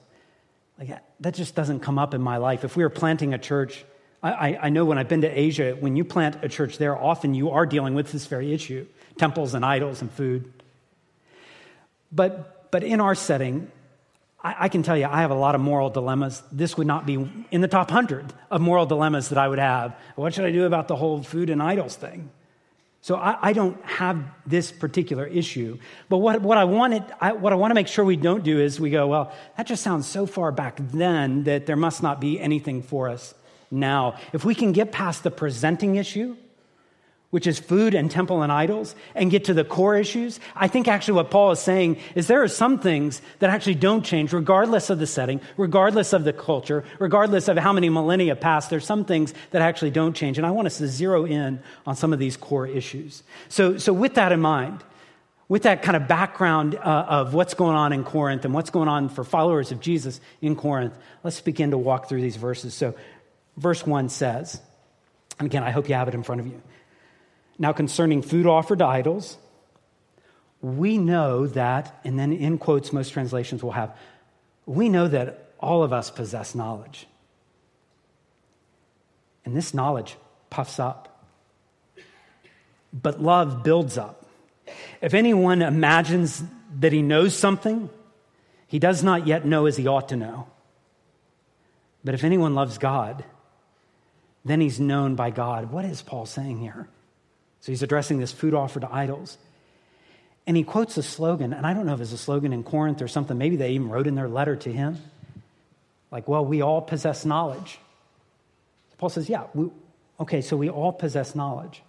like 0.79 0.91
that 1.21 1.35
just 1.35 1.55
doesn't 1.55 1.81
come 1.81 1.99
up 1.99 2.15
in 2.15 2.21
my 2.21 2.37
life. 2.37 2.65
If 2.65 2.77
we 2.77 2.85
were 2.85 2.91
planting 2.91 3.35
a 3.35 3.39
church, 3.39 3.85
I, 4.23 4.59
I, 4.63 4.69
know 4.69 4.85
when 4.85 4.99
I've 4.99 5.09
been 5.09 5.21
to 5.21 5.29
Asia, 5.29 5.77
when 5.79 5.95
you 5.95 6.05
plant 6.05 6.45
a 6.45 6.49
church 6.49 6.79
there, 6.79 6.97
often 6.97 7.35
you 7.35 7.51
are 7.51 7.67
dealing 7.67 7.95
with 7.95 8.11
this 8.11 8.27
very 8.27 8.53
issue 8.53 8.87
temples 9.17 9.55
and 9.55 9.65
idols 9.65 10.01
and 10.01 10.11
food. 10.11 10.53
But, 12.11 12.71
but 12.71 12.83
in 12.83 13.01
our 13.01 13.15
setting, 13.15 13.71
I, 14.43 14.55
I, 14.65 14.69
can 14.69 14.83
tell 14.83 14.97
you, 14.97 15.07
I 15.07 15.21
have 15.23 15.31
a 15.31 15.35
lot 15.35 15.55
of 15.55 15.61
moral 15.61 15.91
dilemmas. 15.91 16.43
This 16.53 16.77
would 16.77 16.87
not 16.87 17.07
be 17.07 17.29
in 17.51 17.61
the 17.61 17.69
top 17.69 17.91
100 17.91 18.33
of 18.51 18.61
moral 18.61 18.87
dilemmas 18.87 19.31
that 19.31 19.39
I 19.39 19.49
would 19.49 19.59
have. 19.59 19.97
What 20.15 20.35
should 20.35 20.45
I 20.45 20.53
do 20.53 20.65
about 20.65 20.89
the 20.89 20.97
whole 20.97 21.23
food 21.23 21.51
and 21.51 21.63
idols 21.63 21.97
thing? 21.97 22.31
So 23.01 23.17
I, 23.17 23.39
I 23.41 23.53
don't 23.53 23.83
have 23.85 24.23
this 24.47 24.73
particular 24.73 25.27
issue. 25.27 25.79
But 26.09 26.19
what, 26.19 26.43
what, 26.43 26.59
I 26.59 26.65
wanted, 26.65 27.05
I, 27.21 27.33
what 27.33 27.53
I 27.53 27.57
want 27.57 27.71
to 27.71 27.75
make 27.75 27.89
sure 27.89 28.05
we 28.05 28.17
don't 28.17 28.45
do 28.45 28.61
is 28.61 28.81
we 28.81 28.91
go, 28.91 29.07
well, 29.07 29.33
that 29.57 29.67
just 29.67 29.83
sounds 29.83 30.07
so 30.07 30.27
far 30.27 30.53
back 30.53 30.77
then 30.79 31.45
that 31.45 31.67
there 31.67 31.77
must 31.77 32.03
not 32.03 32.21
be 32.21 32.41
anything 32.41 32.83
for 32.83 33.09
us 33.09 33.35
now. 33.71 34.17
If 34.33 34.45
we 34.45 34.55
can 34.55 34.73
get 34.73 34.93
past 34.93 35.23
the 35.23 35.31
presenting 35.31 35.97
issue, 35.97 36.37
which 37.31 37.47
is 37.47 37.59
food 37.59 37.95
and 37.95 38.11
temple 38.11 38.43
and 38.43 38.51
idols, 38.51 38.95
and 39.15 39.31
get 39.31 39.45
to 39.45 39.55
the 39.55 39.65
core 39.65 39.97
issues, 39.97 40.41
I 40.57 40.67
think 40.67 40.89
actually 40.89 41.15
what 41.15 41.31
Paul 41.31 41.51
is 41.51 41.61
saying 41.61 41.99
is 42.15 42.27
there 42.27 42.43
are 42.43 42.49
some 42.49 42.79
things 42.79 43.21
that 43.41 43.51
actually 43.51 43.75
don't 43.75 44.03
change, 44.03 44.33
regardless 44.33 44.89
of 44.89 44.99
the 44.99 45.07
setting, 45.07 45.41
regardless 45.59 46.15
of 46.15 46.25
the 46.25 46.33
culture, 46.33 46.85
regardless 46.99 47.49
of 47.49 47.59
how 47.59 47.73
many 47.73 47.91
millennia 47.91 48.35
pass. 48.35 48.69
There's 48.69 48.87
some 48.87 49.05
things 49.05 49.35
that 49.51 49.61
actually 49.61 49.91
don't 49.91 50.15
change. 50.15 50.39
And 50.39 50.47
I 50.47 50.51
want 50.53 50.67
us 50.67 50.79
to 50.79 50.89
zero 50.89 51.27
in 51.27 51.61
on 51.87 51.97
some 51.97 52.15
of 52.15 52.19
these 52.19 52.37
core 52.37 52.67
issues. 52.67 53.23
So, 53.51 53.77
so 53.77 53.93
with 53.93 54.15
that 54.15 54.33
in 54.33 54.41
mind, 54.41 54.83
with 55.49 55.63
that 55.63 55.83
kind 55.83 55.97
of 55.97 56.09
background 56.09 56.77
uh, 56.77 56.79
of 57.09 57.35
what's 57.35 57.55
going 57.55 57.77
on 57.77 57.93
in 57.93 58.05
Corinth 58.05 58.45
and 58.45 58.55
what's 58.55 58.71
going 58.71 58.89
on 58.89 59.09
for 59.09 59.25
followers 59.25 59.73
of 59.73 59.81
Jesus 59.81 60.21
in 60.41 60.57
Corinth, 60.57 60.95
let's 61.25 61.41
begin 61.41 61.73
to 61.73 61.79
walk 61.79 62.09
through 62.09 62.21
these 62.21 62.37
verses. 62.37 62.75
So, 62.75 62.95
verse 63.57 63.87
1 63.87 64.09
says, 64.09 64.61
and 65.39 65.47
again, 65.47 65.63
I 65.63 65.71
hope 65.71 65.89
you 65.89 65.95
have 65.95 66.09
it 66.09 66.15
in 66.15 66.23
front 66.23 66.41
of 66.41 66.47
you. 66.47 66.61
Now, 67.59 67.73
concerning 67.73 68.23
food 68.23 68.47
offered 68.47 68.79
to 68.79 68.87
idols, 68.87 69.37
we 70.61 70.99
know 70.99 71.47
that, 71.49 72.01
and 72.05 72.19
then 72.19 72.33
in 72.33 72.59
quotes, 72.59 72.93
most 72.93 73.13
translations 73.13 73.63
will 73.63 73.73
have, 73.73 73.97
we 74.67 74.89
know 74.89 75.09
that 75.09 75.53
all 75.59 75.83
of 75.83 75.93
us 75.93 76.11
possess 76.11 76.55
knowledge. 76.55 77.07
And 79.45 79.57
this 79.57 79.73
knowledge 79.73 80.17
puffs 80.51 80.79
up, 80.79 81.25
but 82.93 83.21
love 83.21 83.63
builds 83.63 83.99
up. 83.99 84.27
If 85.01 85.15
anyone 85.15 85.63
imagines 85.63 86.43
that 86.81 86.93
he 86.93 87.03
knows 87.03 87.35
something, 87.35 87.89
he 88.67 88.79
does 88.79 89.03
not 89.03 89.27
yet 89.27 89.47
know 89.47 89.67
as 89.67 89.77
he 89.77 89.87
ought 89.87 90.11
to 90.11 90.17
know. 90.17 90.49
But 92.05 92.15
if 92.15 92.25
anyone 92.25 92.55
loves 92.55 92.79
God, 92.79 93.25
then 94.45 94.61
he's 94.61 94.79
known 94.79 95.15
by 95.15 95.31
God. 95.31 95.71
What 95.71 95.85
is 95.85 96.03
Paul 96.03 96.27
saying 96.27 96.59
here? 96.59 96.89
So 97.61 97.73
he's 97.73 97.83
addressing 97.83 98.19
this 98.19 98.33
food 98.33 98.55
offered 98.55 98.81
to 98.81 98.93
idols. 98.93 99.39
And 100.47 100.57
he 100.57 100.63
quotes 100.63 100.97
a 100.97 101.03
slogan, 101.03 101.53
and 101.53 101.67
I 101.67 101.75
don't 101.75 101.85
know 101.85 101.93
if 101.93 102.01
it's 102.01 102.13
a 102.13 102.19
slogan 102.19 102.53
in 102.53 102.63
Corinth 102.63 103.03
or 103.03 103.09
something. 103.09 103.37
Maybe 103.37 103.57
they 103.57 103.73
even 103.73 103.91
wrote 103.91 104.07
in 104.07 104.15
their 104.15 104.29
letter 104.29 104.57
to 104.57 104.73
him. 104.73 104.99
Like, 106.11 106.27
well, 106.27 106.45
we 106.45 106.63
all 106.63 106.81
possess 106.81 107.27
knowledge. 107.27 107.79
Paul 108.97 109.11
says, 109.11 109.29
yeah, 109.29 109.45
we, 109.55 109.71
okay, 110.19 110.41
so 110.41 110.57
we 110.57 110.71
all 110.71 110.93
possess 110.93 111.35
knowledge. 111.35 111.83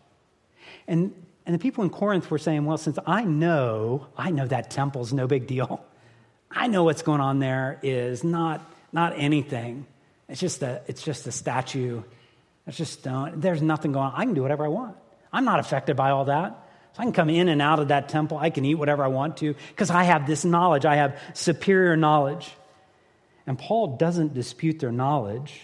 And, 0.87 1.13
and 1.45 1.55
the 1.55 1.59
people 1.59 1.83
in 1.83 1.89
Corinth 1.89 2.29
were 2.29 2.37
saying, 2.37 2.65
well, 2.65 2.77
since 2.77 2.99
I 3.05 3.23
know, 3.23 4.07
I 4.17 4.31
know 4.31 4.45
that 4.45 4.69
temple's 4.69 5.13
no 5.13 5.25
big 5.25 5.47
deal. 5.47 5.83
I 6.51 6.67
know 6.67 6.83
what's 6.83 7.01
going 7.01 7.21
on 7.21 7.39
there 7.39 7.79
is 7.81 8.23
not, 8.23 8.61
not 8.91 9.13
anything. 9.15 9.85
It's 10.27 10.41
just, 10.41 10.61
a, 10.61 10.81
it's 10.87 11.01
just 11.01 11.25
a 11.27 11.31
statue. 11.31 12.03
It's 12.67 12.77
just 12.77 12.99
stone. 12.99 13.39
There's 13.39 13.61
nothing 13.61 13.93
going 13.93 14.07
on. 14.07 14.13
I 14.15 14.25
can 14.25 14.33
do 14.33 14.41
whatever 14.41 14.65
I 14.65 14.67
want. 14.67 14.97
I'm 15.31 15.45
not 15.45 15.59
affected 15.59 15.95
by 15.95 16.11
all 16.11 16.25
that. 16.25 16.69
So 16.93 17.01
I 17.01 17.03
can 17.03 17.13
come 17.13 17.29
in 17.29 17.49
and 17.49 17.61
out 17.61 17.79
of 17.79 17.89
that 17.89 18.09
temple. 18.09 18.37
I 18.37 18.49
can 18.49 18.65
eat 18.65 18.75
whatever 18.75 19.03
I 19.03 19.07
want 19.07 19.37
to 19.37 19.55
because 19.69 19.89
I 19.89 20.03
have 20.03 20.25
this 20.25 20.43
knowledge. 20.43 20.85
I 20.85 20.95
have 20.95 21.19
superior 21.33 21.95
knowledge. 21.95 22.51
And 23.45 23.57
Paul 23.57 23.97
doesn't 23.97 24.33
dispute 24.33 24.79
their 24.79 24.91
knowledge. 24.91 25.61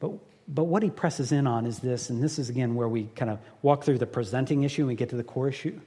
But, 0.00 0.12
but 0.46 0.64
what 0.64 0.82
he 0.82 0.90
presses 0.90 1.32
in 1.32 1.46
on 1.46 1.66
is 1.66 1.78
this, 1.78 2.10
and 2.10 2.22
this 2.22 2.38
is 2.38 2.48
again 2.48 2.74
where 2.74 2.88
we 2.88 3.04
kind 3.16 3.30
of 3.30 3.38
walk 3.62 3.84
through 3.84 3.98
the 3.98 4.06
presenting 4.06 4.62
issue 4.62 4.82
and 4.82 4.88
we 4.88 4.94
get 4.94 5.10
to 5.10 5.16
the 5.16 5.24
core 5.24 5.48
issue. 5.48 5.80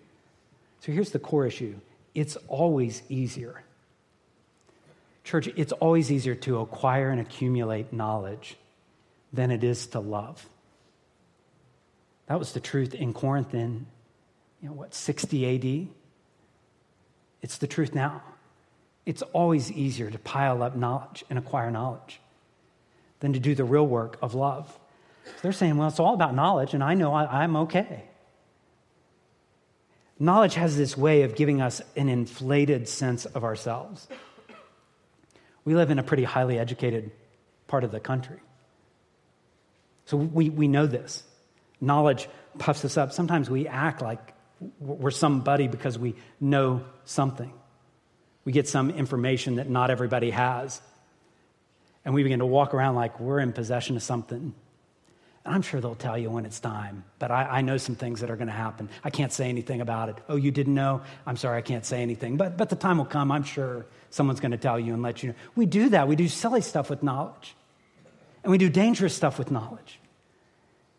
So 0.81 0.91
here's 0.91 1.12
the 1.12 1.19
core 1.19 1.45
issue 1.45 1.75
it's 2.13 2.36
always 2.47 3.03
easier. 3.09 3.62
Church, 5.24 5.47
it's 5.55 5.74
always 5.74 6.12
easier 6.12 6.36
to 6.36 6.59
acquire 6.59 7.09
and 7.09 7.19
accumulate 7.19 7.91
knowledge 7.91 8.55
than 9.33 9.51
it 9.51 9.63
is 9.63 9.88
to 9.88 10.00
love. 10.00 10.47
That 12.27 12.39
was 12.39 12.51
the 12.53 12.60
truth 12.60 12.93
in 12.93 13.13
Corinth 13.13 13.53
in, 13.53 13.88
you 14.62 14.69
know, 14.69 14.75
what, 14.75 14.93
60 14.93 15.55
AD? 15.55 15.88
It's 17.41 17.57
the 17.57 17.67
truth 17.67 17.96
now. 17.96 18.22
It's 19.05 19.22
always 19.22 19.72
easier 19.72 20.12
to 20.12 20.19
pile 20.19 20.62
up 20.62 20.75
knowledge 20.75 21.24
and 21.29 21.39
acquire 21.39 21.72
knowledge 21.72 22.19
than 23.19 23.34
to 23.34 23.39
do 23.39 23.55
the 23.55 23.63
real 23.63 23.88
work 23.88 24.17
of 24.22 24.36
love. 24.36 24.67
So 25.25 25.31
they're 25.41 25.51
saying, 25.53 25.77
well, 25.77 25.88
it's 25.88 26.00
all 26.00 26.13
about 26.13 26.36
knowledge, 26.36 26.74
and 26.74 26.84
I 26.84 26.93
know 26.93 27.13
I, 27.13 27.43
I'm 27.43 27.55
okay. 27.57 28.03
Knowledge 30.19 30.55
has 30.55 30.77
this 30.77 30.98
way 30.98 31.22
of 31.22 31.36
giving 31.36 31.62
us 31.62 31.81
an 31.96 32.10
inflated 32.10 32.88
sense 32.88 33.25
of 33.25 33.43
ourselves. 33.43 34.07
We 35.63 35.75
live 35.75 35.91
in 35.91 36.00
a 36.00 36.03
pretty 36.03 36.24
highly 36.24 36.57
educated 36.57 37.12
part 37.67 37.84
of 37.84 37.91
the 37.91 38.00
country. 38.00 38.39
So 40.05 40.17
we, 40.17 40.50
we 40.50 40.67
know 40.67 40.88
this. 40.88 41.24
Knowledge 41.79 42.27
puffs 42.57 42.84
us 42.86 42.98
up. 42.98 43.12
Sometimes 43.12 43.50
we 43.50 43.67
act 43.67 44.01
like 44.01 44.34
we're 44.79 45.12
somebody 45.12 45.67
because 45.67 46.00
we 46.00 46.15
know 46.39 46.84
something. 47.05 47.53
We 48.46 48.51
get 48.51 48.67
some 48.67 48.89
information 48.89 49.55
that 49.55 49.69
not 49.69 49.89
everybody 49.89 50.31
has. 50.31 50.81
And 52.05 52.13
we 52.13 52.24
begin 52.24 52.39
to 52.39 52.46
walk 52.46 52.74
around 52.74 52.96
like 52.96 53.19
we're 53.19 53.39
in 53.39 53.51
possession 53.51 53.98
of 53.98 54.03
something. 54.03 54.53
And 55.48 55.55
I'm 55.55 55.62
sure 55.62 55.79
they'll 55.79 55.96
tell 55.96 56.17
you 56.17 56.29
when 56.29 56.46
it's 56.46 56.60
time, 56.60 57.03
but 57.19 57.31
I, 57.31 57.43
I 57.43 57.62
know 57.62 57.77
some 57.77 57.96
things 57.96 58.22
that 58.22 58.29
are 58.29 58.36
going 58.36 58.48
to 58.48 58.53
happen. 58.53 58.89
I 59.03 59.10
can't 59.10 59.31
say 59.31 59.50
anything 59.50 59.81
about 59.81 60.10
it. 60.10 60.17
Oh, 60.27 60.36
you 60.36 60.51
didn't 60.51 60.75
know? 60.75 61.01
I'm 61.25 61.38
sorry, 61.38 61.57
I 61.57 61.62
can't 61.62 61.86
say 61.86 62.01
anything. 62.01 62.38
But, 62.38 62.57
but 62.57 62.69
the 62.69 62.75
time 62.75 62.98
will 62.98 63.05
come, 63.05 63.31
I'm 63.31 63.43
sure 63.43 63.86
someone's 64.10 64.39
going 64.39 64.51
to 64.51 64.57
tell 64.57 64.79
you 64.79 64.93
and 64.93 65.01
let 65.01 65.24
you 65.24 65.29
know. 65.29 65.36
We 65.55 65.65
do 65.65 65.89
that. 65.89 66.07
We 66.07 66.15
do 66.15 66.27
silly 66.27 66.62
stuff 66.62 66.89
with 66.89 67.03
knowledge, 67.03 67.55
and 68.43 68.51
we 68.51 68.57
do 68.57 68.69
dangerous 68.69 69.15
stuff 69.15 69.38
with 69.39 69.51
knowledge. 69.51 70.00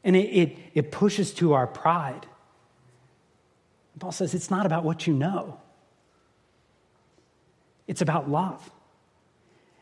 And 0.04 0.16
it, 0.16 0.28
it, 0.28 0.58
it 0.74 0.92
pushes 0.92 1.32
to 1.34 1.54
our 1.54 1.66
pride. 1.66 2.26
Paul 3.98 4.12
says 4.12 4.34
it's 4.34 4.50
not 4.50 4.64
about 4.64 4.84
what 4.84 5.06
you 5.06 5.14
know, 5.14 5.58
it's 7.86 8.00
about 8.00 8.30
love. 8.30 8.70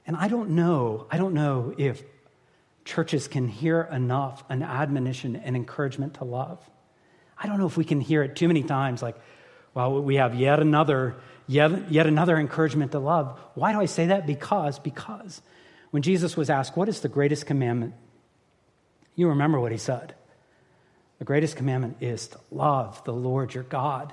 And 0.07 0.17
I 0.17 0.29
don't 0.29 0.51
know, 0.51 1.07
I 1.11 1.19
don't 1.19 1.35
know 1.35 1.75
if 1.77 2.03
churches 2.85 3.27
can 3.27 3.49
hear 3.49 3.83
enough 3.83 4.45
an 4.49 4.63
admonition 4.63 5.37
and 5.37 5.57
encouragement 5.57 6.15
to 6.15 6.25
love. 6.25 6.59
I 7.37 7.49
don't 7.49 7.59
know 7.59 7.67
if 7.67 7.77
we 7.77 7.85
can 7.85 8.01
hear 8.01 8.23
it 8.23 8.37
too 8.37 8.49
many 8.49 8.63
times, 8.63 9.03
like, 9.03 9.17
well, 9.75 10.01
we 10.01 10.15
have 10.15 10.35
yet 10.35 10.61
another, 10.61 11.17
yet, 11.47 11.91
yet 11.93 12.07
another 12.07 12.39
encouragement 12.39 12.93
to 12.93 12.99
love. 12.99 13.39
Why 13.55 13.73
do 13.73 13.81
I 13.81 13.87
say 13.87 14.07
that? 14.07 14.27
Because, 14.27 14.79
because 14.79 15.43
when 15.91 16.03
Jesus 16.03 16.37
was 16.37 16.49
asked, 16.49 16.77
What 16.77 16.89
is 16.89 17.01
the 17.01 17.09
greatest 17.09 17.45
commandment? 17.45 17.95
You 19.17 19.31
remember 19.31 19.59
what 19.59 19.73
he 19.73 19.79
said. 19.79 20.15
The 21.19 21.25
greatest 21.25 21.57
commandment 21.57 21.97
is 22.01 22.29
to 22.29 22.39
love 22.51 23.03
the 23.05 23.13
Lord 23.13 23.55
your 23.55 23.65
God 23.65 24.13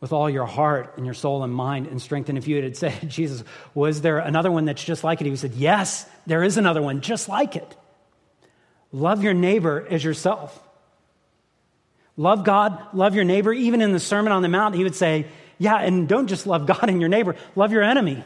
with 0.00 0.12
all 0.12 0.30
your 0.30 0.46
heart 0.46 0.94
and 0.96 1.04
your 1.04 1.14
soul 1.14 1.42
and 1.42 1.52
mind 1.52 1.86
and 1.86 2.00
strength. 2.00 2.28
And 2.28 2.38
if 2.38 2.46
you 2.46 2.62
had 2.62 2.76
said, 2.76 2.96
Jesus, 3.08 3.42
was 3.74 4.02
there 4.02 4.18
another 4.18 4.50
one 4.50 4.66
that's 4.66 4.84
just 4.84 5.02
like 5.02 5.20
it? 5.20 5.26
He 5.26 5.34
said, 5.36 5.54
Yes, 5.54 6.06
there 6.26 6.44
is 6.44 6.56
another 6.56 6.82
one 6.82 7.00
just 7.00 7.28
like 7.28 7.56
it. 7.56 7.76
Love 8.92 9.22
your 9.22 9.34
neighbor 9.34 9.86
as 9.90 10.04
yourself. 10.04 10.62
Love 12.16 12.44
God, 12.44 12.94
love 12.94 13.14
your 13.14 13.24
neighbor. 13.24 13.52
Even 13.52 13.80
in 13.80 13.92
the 13.92 14.00
Sermon 14.00 14.32
on 14.32 14.42
the 14.42 14.48
Mount, 14.48 14.74
he 14.74 14.84
would 14.84 14.94
say, 14.94 15.26
Yeah, 15.58 15.76
and 15.76 16.08
don't 16.08 16.26
just 16.26 16.46
love 16.46 16.66
God 16.66 16.88
and 16.88 17.00
your 17.00 17.08
neighbor, 17.08 17.36
love 17.56 17.72
your 17.72 17.82
enemy. 17.82 18.22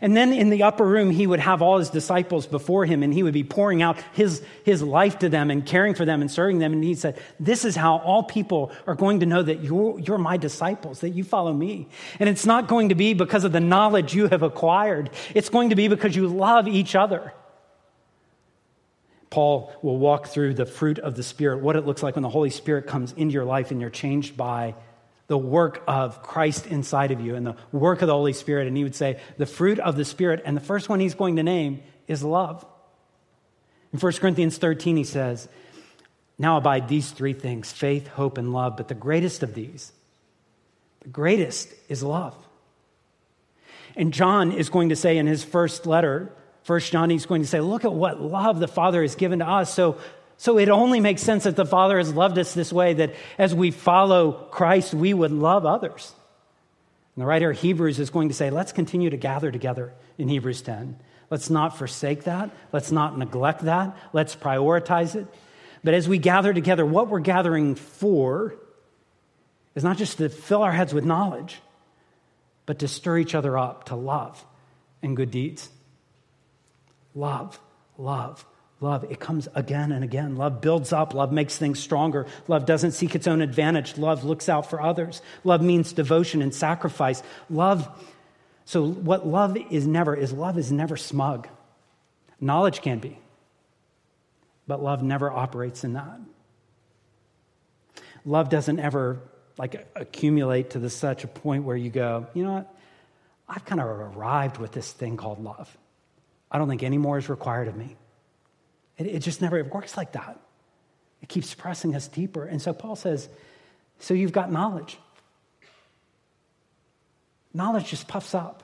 And 0.00 0.16
then 0.16 0.32
in 0.32 0.50
the 0.50 0.62
upper 0.62 0.84
room, 0.84 1.10
he 1.10 1.26
would 1.26 1.40
have 1.40 1.62
all 1.62 1.78
his 1.78 1.90
disciples 1.90 2.46
before 2.46 2.84
him 2.84 3.02
and 3.02 3.12
he 3.12 3.22
would 3.22 3.34
be 3.34 3.44
pouring 3.44 3.82
out 3.82 3.98
his, 4.12 4.42
his 4.64 4.82
life 4.82 5.18
to 5.20 5.28
them 5.28 5.50
and 5.50 5.64
caring 5.64 5.94
for 5.94 6.04
them 6.04 6.20
and 6.20 6.30
serving 6.30 6.58
them. 6.58 6.72
And 6.72 6.82
he 6.82 6.94
said, 6.94 7.20
This 7.38 7.64
is 7.64 7.76
how 7.76 7.98
all 7.98 8.22
people 8.22 8.72
are 8.86 8.94
going 8.94 9.20
to 9.20 9.26
know 9.26 9.42
that 9.42 9.62
you're, 9.62 9.98
you're 9.98 10.18
my 10.18 10.36
disciples, 10.36 11.00
that 11.00 11.10
you 11.10 11.24
follow 11.24 11.52
me. 11.52 11.88
And 12.18 12.28
it's 12.28 12.46
not 12.46 12.68
going 12.68 12.90
to 12.90 12.94
be 12.94 13.14
because 13.14 13.44
of 13.44 13.52
the 13.52 13.60
knowledge 13.60 14.14
you 14.14 14.28
have 14.28 14.42
acquired, 14.42 15.10
it's 15.34 15.48
going 15.48 15.70
to 15.70 15.76
be 15.76 15.88
because 15.88 16.14
you 16.16 16.28
love 16.28 16.68
each 16.68 16.94
other. 16.94 17.32
Paul 19.30 19.72
will 19.80 19.96
walk 19.96 20.26
through 20.26 20.54
the 20.54 20.66
fruit 20.66 20.98
of 20.98 21.14
the 21.14 21.22
Spirit, 21.22 21.60
what 21.60 21.76
it 21.76 21.86
looks 21.86 22.02
like 22.02 22.16
when 22.16 22.22
the 22.22 22.28
Holy 22.28 22.50
Spirit 22.50 22.88
comes 22.88 23.12
into 23.12 23.32
your 23.32 23.44
life 23.44 23.70
and 23.70 23.80
you're 23.80 23.88
changed 23.88 24.36
by 24.36 24.74
the 25.30 25.38
work 25.38 25.84
of 25.86 26.24
Christ 26.24 26.66
inside 26.66 27.12
of 27.12 27.20
you 27.20 27.36
and 27.36 27.46
the 27.46 27.56
work 27.70 28.02
of 28.02 28.08
the 28.08 28.14
Holy 28.14 28.32
Spirit. 28.32 28.66
And 28.66 28.76
he 28.76 28.82
would 28.82 28.96
say, 28.96 29.20
the 29.38 29.46
fruit 29.46 29.78
of 29.78 29.94
the 29.94 30.04
Spirit. 30.04 30.42
And 30.44 30.56
the 30.56 30.60
first 30.60 30.88
one 30.88 30.98
he's 30.98 31.14
going 31.14 31.36
to 31.36 31.44
name 31.44 31.84
is 32.08 32.24
love. 32.24 32.66
In 33.92 34.00
1 34.00 34.12
Corinthians 34.14 34.58
13, 34.58 34.96
he 34.96 35.04
says, 35.04 35.48
Now 36.36 36.56
abide 36.56 36.88
these 36.88 37.12
three 37.12 37.32
things 37.32 37.70
faith, 37.70 38.08
hope, 38.08 38.38
and 38.38 38.52
love. 38.52 38.76
But 38.76 38.88
the 38.88 38.94
greatest 38.96 39.44
of 39.44 39.54
these, 39.54 39.92
the 41.02 41.10
greatest 41.10 41.72
is 41.88 42.02
love. 42.02 42.34
And 43.94 44.12
John 44.12 44.50
is 44.50 44.68
going 44.68 44.88
to 44.88 44.96
say 44.96 45.16
in 45.16 45.28
his 45.28 45.44
first 45.44 45.86
letter, 45.86 46.32
First 46.64 46.90
John, 46.90 47.08
he's 47.08 47.26
going 47.26 47.42
to 47.42 47.48
say, 47.48 47.60
Look 47.60 47.84
at 47.84 47.92
what 47.92 48.20
love 48.20 48.58
the 48.58 48.66
Father 48.66 49.02
has 49.02 49.14
given 49.14 49.38
to 49.38 49.48
us. 49.48 49.72
So 49.72 49.98
so 50.40 50.56
it 50.56 50.70
only 50.70 51.00
makes 51.00 51.22
sense 51.22 51.44
that 51.44 51.54
the 51.54 51.66
Father 51.66 51.98
has 51.98 52.14
loved 52.14 52.38
us 52.38 52.54
this 52.54 52.72
way, 52.72 52.94
that 52.94 53.14
as 53.36 53.54
we 53.54 53.70
follow 53.70 54.32
Christ, 54.32 54.94
we 54.94 55.12
would 55.12 55.32
love 55.32 55.66
others. 55.66 56.14
And 57.14 57.20
the 57.20 57.26
writer 57.26 57.50
of 57.50 57.58
Hebrews 57.58 57.98
is 57.98 58.08
going 58.08 58.30
to 58.30 58.34
say, 58.34 58.48
let's 58.48 58.72
continue 58.72 59.10
to 59.10 59.18
gather 59.18 59.52
together 59.52 59.92
in 60.16 60.28
Hebrews 60.28 60.62
10. 60.62 60.98
Let's 61.28 61.50
not 61.50 61.76
forsake 61.76 62.24
that. 62.24 62.50
Let's 62.72 62.90
not 62.90 63.18
neglect 63.18 63.64
that. 63.66 63.94
Let's 64.14 64.34
prioritize 64.34 65.14
it. 65.14 65.26
But 65.84 65.92
as 65.92 66.08
we 66.08 66.16
gather 66.16 66.54
together, 66.54 66.86
what 66.86 67.08
we're 67.08 67.20
gathering 67.20 67.74
for 67.74 68.54
is 69.74 69.84
not 69.84 69.98
just 69.98 70.16
to 70.16 70.30
fill 70.30 70.62
our 70.62 70.72
heads 70.72 70.94
with 70.94 71.04
knowledge, 71.04 71.60
but 72.64 72.78
to 72.78 72.88
stir 72.88 73.18
each 73.18 73.34
other 73.34 73.58
up 73.58 73.84
to 73.88 73.94
love 73.94 74.42
and 75.02 75.18
good 75.18 75.30
deeds. 75.30 75.68
Love, 77.14 77.60
love, 77.98 78.46
Love, 78.82 79.04
it 79.04 79.20
comes 79.20 79.46
again 79.54 79.92
and 79.92 80.02
again. 80.02 80.36
Love 80.36 80.62
builds 80.62 80.92
up. 80.92 81.12
Love 81.12 81.32
makes 81.32 81.58
things 81.58 81.78
stronger. 81.78 82.26
Love 82.48 82.64
doesn't 82.64 82.92
seek 82.92 83.14
its 83.14 83.26
own 83.26 83.42
advantage. 83.42 83.98
Love 83.98 84.24
looks 84.24 84.48
out 84.48 84.70
for 84.70 84.80
others. 84.80 85.20
Love 85.44 85.60
means 85.60 85.92
devotion 85.92 86.40
and 86.40 86.54
sacrifice. 86.54 87.22
Love, 87.50 87.86
so 88.64 88.86
what 88.86 89.26
love 89.26 89.58
is 89.70 89.86
never 89.86 90.14
is 90.14 90.32
love 90.32 90.56
is 90.56 90.72
never 90.72 90.96
smug. 90.96 91.46
Knowledge 92.40 92.80
can 92.80 93.00
be, 93.00 93.18
but 94.66 94.82
love 94.82 95.02
never 95.02 95.30
operates 95.30 95.84
in 95.84 95.92
that. 95.92 96.18
Love 98.24 98.48
doesn't 98.48 98.78
ever 98.78 99.20
like 99.58 99.86
accumulate 99.94 100.70
to 100.70 100.78
the 100.78 100.88
such 100.88 101.22
a 101.22 101.28
point 101.28 101.64
where 101.64 101.76
you 101.76 101.90
go, 101.90 102.26
you 102.32 102.42
know 102.42 102.52
what? 102.52 102.74
I've 103.46 103.64
kind 103.66 103.80
of 103.80 103.88
arrived 103.88 104.56
with 104.56 104.72
this 104.72 104.90
thing 104.90 105.18
called 105.18 105.44
love. 105.44 105.76
I 106.50 106.56
don't 106.56 106.68
think 106.68 106.82
any 106.82 106.96
more 106.96 107.18
is 107.18 107.28
required 107.28 107.68
of 107.68 107.76
me. 107.76 107.96
It, 109.00 109.06
it 109.06 109.18
just 109.20 109.40
never 109.40 109.58
it 109.58 109.72
works 109.72 109.96
like 109.96 110.12
that. 110.12 110.38
It 111.22 111.28
keeps 111.28 111.54
pressing 111.54 111.96
us 111.96 112.06
deeper. 112.06 112.44
And 112.44 112.62
so 112.62 112.72
Paul 112.72 112.94
says, 112.94 113.28
So 113.98 114.14
you've 114.14 114.32
got 114.32 114.52
knowledge. 114.52 114.98
Knowledge 117.52 117.88
just 117.88 118.06
puffs 118.06 118.32
up, 118.32 118.62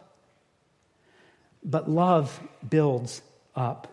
but 1.65 1.91
love 1.91 2.39
builds 2.69 3.21
up. 3.57 3.93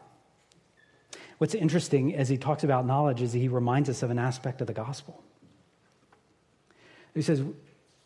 What's 1.39 1.55
interesting 1.55 2.15
as 2.15 2.29
he 2.29 2.37
talks 2.37 2.63
about 2.63 2.85
knowledge 2.85 3.21
is 3.23 3.33
he 3.33 3.47
reminds 3.47 3.89
us 3.89 4.03
of 4.03 4.11
an 4.11 4.19
aspect 4.19 4.61
of 4.61 4.67
the 4.67 4.73
gospel. 4.73 5.23
He 7.15 7.23
says, 7.23 7.41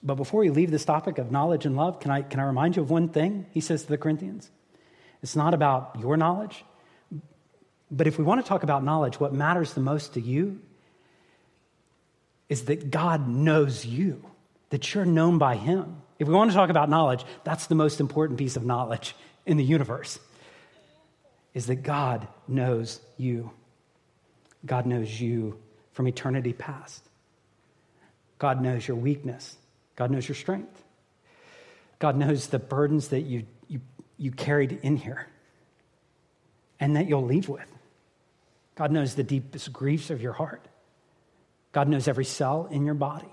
but 0.02 0.16
before 0.16 0.42
we 0.42 0.50
leave 0.50 0.72
this 0.72 0.86
topic 0.86 1.18
of 1.18 1.32
knowledge 1.32 1.66
and 1.66 1.76
love, 1.76 2.00
can 2.00 2.12
I, 2.12 2.22
can 2.22 2.40
I 2.40 2.44
remind 2.44 2.78
you 2.78 2.84
of 2.84 2.90
one 2.90 3.10
thing? 3.10 3.48
He 3.52 3.60
says 3.60 3.84
to 3.84 3.90
the 3.90 3.98
Corinthians. 3.98 4.50
It's 5.22 5.36
not 5.36 5.54
about 5.54 5.98
your 6.00 6.16
knowledge, 6.16 6.64
but 7.90 8.08
if 8.08 8.18
we 8.18 8.24
want 8.24 8.44
to 8.44 8.48
talk 8.48 8.64
about 8.64 8.84
knowledge, 8.84 9.20
what 9.20 9.34
matters 9.34 9.74
the 9.74 9.82
most 9.82 10.14
to 10.14 10.22
you 10.22 10.60
is 12.50 12.66
that 12.66 12.92
God 12.92 13.28
knows 13.28 13.86
you, 13.86 14.24
that 14.70 14.94
you're 14.94 15.06
known 15.06 15.38
by 15.38 15.56
Him. 15.56 16.02
If 16.20 16.28
we 16.28 16.34
want 16.34 16.52
to 16.52 16.56
talk 16.56 16.70
about 16.70 16.90
knowledge, 16.90 17.26
that's 17.44 17.68
the 17.68 17.76
most 17.76 18.00
important 18.00 18.40
piece 18.40 18.56
of 18.56 18.66
knowledge 18.66 19.16
in 19.46 19.58
the 19.58 19.64
universe, 19.64 20.20
is 21.54 21.68
that 21.68 21.78
God 21.78 22.28
knows 22.48 23.00
you. 23.18 23.52
God 24.66 24.86
knows 24.86 25.20
you 25.20 25.58
from 25.94 26.08
eternity 26.08 26.54
past. 26.54 27.04
God 28.40 28.62
knows 28.62 28.88
your 28.88 28.98
weakness. 28.98 29.56
God 29.96 30.12
knows 30.12 30.28
your 30.28 30.36
strength. 30.36 30.84
God 32.00 32.18
knows 32.18 32.48
the 32.48 32.60
burdens 32.60 33.10
that 33.10 33.22
you, 33.22 33.46
you, 33.68 33.82
you 34.18 34.32
carried 34.32 34.80
in 34.84 34.98
here 34.98 35.28
and 36.80 36.96
that 36.96 37.08
you'll 37.08 37.26
leave 37.26 37.50
with. 37.50 37.77
God 38.78 38.92
knows 38.92 39.16
the 39.16 39.24
deepest 39.24 39.74
griefs 39.74 40.12
of 40.12 40.22
your 40.22 40.34
heart. 40.34 40.68
God 41.72 41.90
knows 41.90 42.08
every 42.08 42.26
cell 42.26 42.68
in 42.70 42.86
your 42.86 42.94
body. 42.94 43.28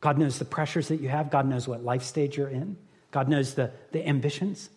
God 0.00 0.16
knows 0.16 0.38
the 0.38 0.44
pressures 0.44 0.88
that 0.88 1.00
you 1.00 1.08
have. 1.08 1.30
God 1.30 1.48
knows 1.48 1.66
what 1.66 1.82
life 1.82 2.04
stage 2.04 2.36
you're 2.36 2.48
in. 2.48 2.76
God 3.10 3.28
knows 3.28 3.54
the, 3.54 3.72
the 3.90 4.06
ambitions, 4.06 4.70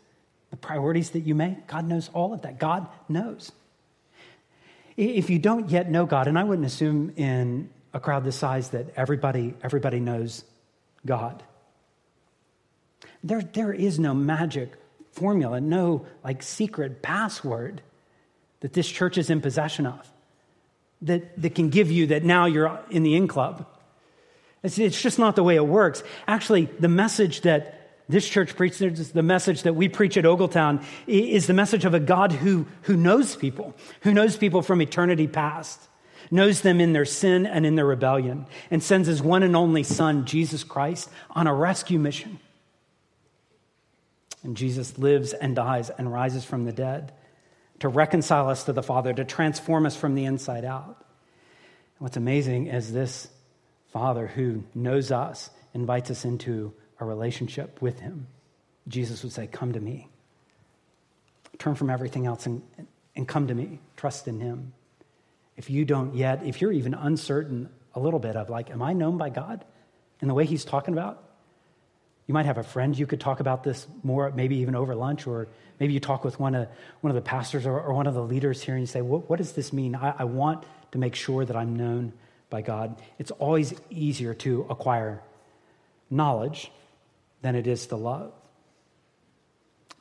the 0.49 0.57
priorities 0.57 1.11
that 1.11 1.19
you 1.19 1.35
make. 1.35 1.67
God 1.67 1.87
knows 1.87 2.09
all 2.11 2.33
of 2.33 2.41
that. 2.41 2.57
God 2.57 2.87
knows. 3.07 3.51
If 4.95 5.29
you 5.29 5.37
don't 5.37 5.69
yet 5.69 5.91
know 5.91 6.07
God, 6.07 6.27
and 6.27 6.39
I 6.39 6.43
wouldn't 6.43 6.65
assume 6.65 7.13
in 7.17 7.69
a 7.93 7.99
crowd 7.99 8.23
this 8.23 8.35
size 8.35 8.69
that 8.69 8.87
everybody, 8.95 9.53
everybody 9.61 9.99
knows 9.99 10.43
God. 11.05 11.43
There, 13.23 13.41
there 13.41 13.73
is 13.73 13.99
no 13.99 14.15
magic 14.15 14.71
formula, 15.11 15.61
no 15.61 16.07
like 16.23 16.41
secret 16.41 17.03
password 17.03 17.83
that 18.61 18.73
this 18.73 18.87
church 18.87 19.17
is 19.17 19.29
in 19.29 19.41
possession 19.41 19.85
of 19.85 20.11
that, 21.01 21.39
that 21.41 21.55
can 21.55 21.69
give 21.69 21.91
you 21.91 22.07
that 22.07 22.23
now 22.23 22.45
you're 22.45 22.79
in 22.89 23.03
the 23.03 23.15
in 23.15 23.27
club. 23.27 23.65
It's, 24.63 24.79
it's 24.79 25.01
just 25.01 25.19
not 25.19 25.35
the 25.35 25.43
way 25.43 25.55
it 25.55 25.65
works. 25.65 26.03
Actually, 26.27 26.65
the 26.65 26.87
message 26.87 27.41
that 27.41 27.73
this 28.09 28.27
church 28.27 28.55
preaches, 28.55 29.11
the 29.11 29.21
message 29.21 29.63
that 29.63 29.75
we 29.75 29.89
preach 29.89 30.17
at 30.17 30.23
Ogletown, 30.23 30.83
is 31.07 31.45
the 31.47 31.53
message 31.53 31.85
of 31.85 31.93
a 31.93 31.99
God 31.99 32.31
who, 32.31 32.65
who 32.83 32.95
knows 32.95 33.35
people, 33.35 33.75
who 34.01 34.13
knows 34.13 34.37
people 34.37 34.61
from 34.61 34.81
eternity 34.81 35.27
past, 35.27 35.79
knows 36.31 36.61
them 36.61 36.79
in 36.79 36.93
their 36.93 37.05
sin 37.05 37.45
and 37.45 37.65
in 37.65 37.75
their 37.75 37.85
rebellion, 37.85 38.45
and 38.71 38.81
sends 38.81 39.07
his 39.07 39.21
one 39.21 39.43
and 39.43 39.55
only 39.55 39.83
Son, 39.83 40.25
Jesus 40.25 40.63
Christ, 40.63 41.09
on 41.31 41.47
a 41.47 41.53
rescue 41.53 41.99
mission. 41.99 42.39
And 44.43 44.55
Jesus 44.55 44.97
lives 44.97 45.33
and 45.33 45.55
dies 45.55 45.89
and 45.89 46.11
rises 46.11 46.45
from 46.45 46.63
the 46.63 46.71
dead 46.71 47.11
to 47.79 47.87
reconcile 47.87 48.49
us 48.49 48.63
to 48.65 48.73
the 48.73 48.83
Father, 48.83 49.13
to 49.13 49.25
transform 49.25 49.85
us 49.85 49.95
from 49.95 50.15
the 50.15 50.25
inside 50.25 50.65
out. 50.65 50.97
And 50.97 51.99
what's 51.99 52.17
amazing 52.17 52.67
is 52.67 52.91
this 52.91 53.27
Father 53.91 54.27
who 54.27 54.63
knows 54.75 55.11
us 55.11 55.49
invites 55.73 56.11
us 56.11 56.25
into 56.25 56.73
a 56.99 57.05
relationship 57.05 57.81
with 57.81 57.99
Him. 57.99 58.27
Jesus 58.87 59.23
would 59.23 59.31
say, 59.31 59.47
Come 59.47 59.73
to 59.73 59.79
me. 59.79 60.09
Turn 61.59 61.75
from 61.75 61.89
everything 61.89 62.25
else 62.25 62.45
and, 62.45 62.61
and 63.15 63.27
come 63.27 63.47
to 63.47 63.55
me. 63.55 63.79
Trust 63.95 64.27
in 64.27 64.39
Him. 64.39 64.73
If 65.55 65.69
you 65.69 65.85
don't 65.85 66.15
yet, 66.15 66.43
if 66.45 66.61
you're 66.61 66.71
even 66.71 66.93
uncertain 66.93 67.69
a 67.95 67.99
little 67.99 68.19
bit 68.19 68.35
of, 68.35 68.49
like, 68.49 68.69
am 68.69 68.81
I 68.81 68.93
known 68.93 69.17
by 69.17 69.29
God 69.29 69.65
in 70.21 70.27
the 70.27 70.33
way 70.33 70.45
He's 70.45 70.65
talking 70.65 70.93
about? 70.93 71.23
You 72.27 72.33
might 72.33 72.45
have 72.45 72.57
a 72.57 72.63
friend 72.63 72.97
you 72.97 73.07
could 73.07 73.21
talk 73.21 73.39
about 73.39 73.63
this 73.63 73.87
more, 74.03 74.31
maybe 74.31 74.57
even 74.57 74.75
over 74.75 74.93
lunch, 74.95 75.25
or 75.25 75.47
maybe 75.79 75.93
you 75.93 76.01
talk 76.01 76.25
with 76.25 76.39
one 76.39 76.55
of, 76.55 76.67
one 76.99 77.09
of 77.09 77.15
the 77.15 77.21
pastors 77.21 77.65
or, 77.65 77.79
or 77.79 77.93
one 77.93 78.05
of 78.05 78.13
the 78.13 78.23
leaders 78.23 78.61
here 78.61 78.75
and 78.75 78.81
you 78.81 78.87
say, 78.87 79.01
What, 79.01 79.29
what 79.29 79.37
does 79.37 79.53
this 79.53 79.71
mean? 79.71 79.95
I, 79.95 80.13
I 80.19 80.23
want 80.25 80.65
to 80.91 80.97
make 80.97 81.15
sure 81.15 81.45
that 81.45 81.55
I'm 81.55 81.75
known 81.75 82.13
by 82.49 82.61
God. 82.61 83.01
It's 83.17 83.31
always 83.31 83.73
easier 83.89 84.33
to 84.35 84.67
acquire 84.69 85.21
knowledge 86.09 86.71
than 87.41 87.55
it 87.55 87.65
is 87.65 87.87
to 87.87 87.95
love. 87.95 88.33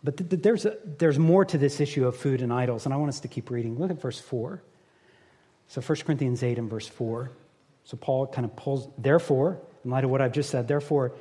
But 0.03 0.17
th- 0.17 0.31
th- 0.31 0.43
there's, 0.43 0.65
a, 0.65 0.77
there's 0.99 1.19
more 1.19 1.45
to 1.45 1.59
this 1.59 1.81
issue 1.81 2.07
of 2.07 2.17
food 2.17 2.43
and 2.43 2.53
idols, 2.53 2.85
and 2.85 2.95
I 2.95 2.97
want 2.97 3.09
us 3.09 3.21
to 3.21 3.29
keep 3.29 3.51
reading. 3.51 3.79
Look 3.79 3.91
at 3.91 4.01
verse 4.01 4.21
4. 4.21 4.63
So 5.69 5.81
1 5.81 5.99
Corinthians 6.05 6.43
8 6.43 6.59
and 6.59 6.71
verse 6.71 6.87
4. 6.87 7.31
So 7.85 7.97
Paul 7.97 8.27
kind 8.27 8.45
of 8.45 8.55
pulls, 8.57 8.89
therefore, 8.99 9.59
in 9.85 9.91
light 9.91 10.05
of 10.05 10.11
what 10.11 10.21
I've 10.21 10.33
just 10.33 10.51
said, 10.51 10.69
therefore, 10.69 11.13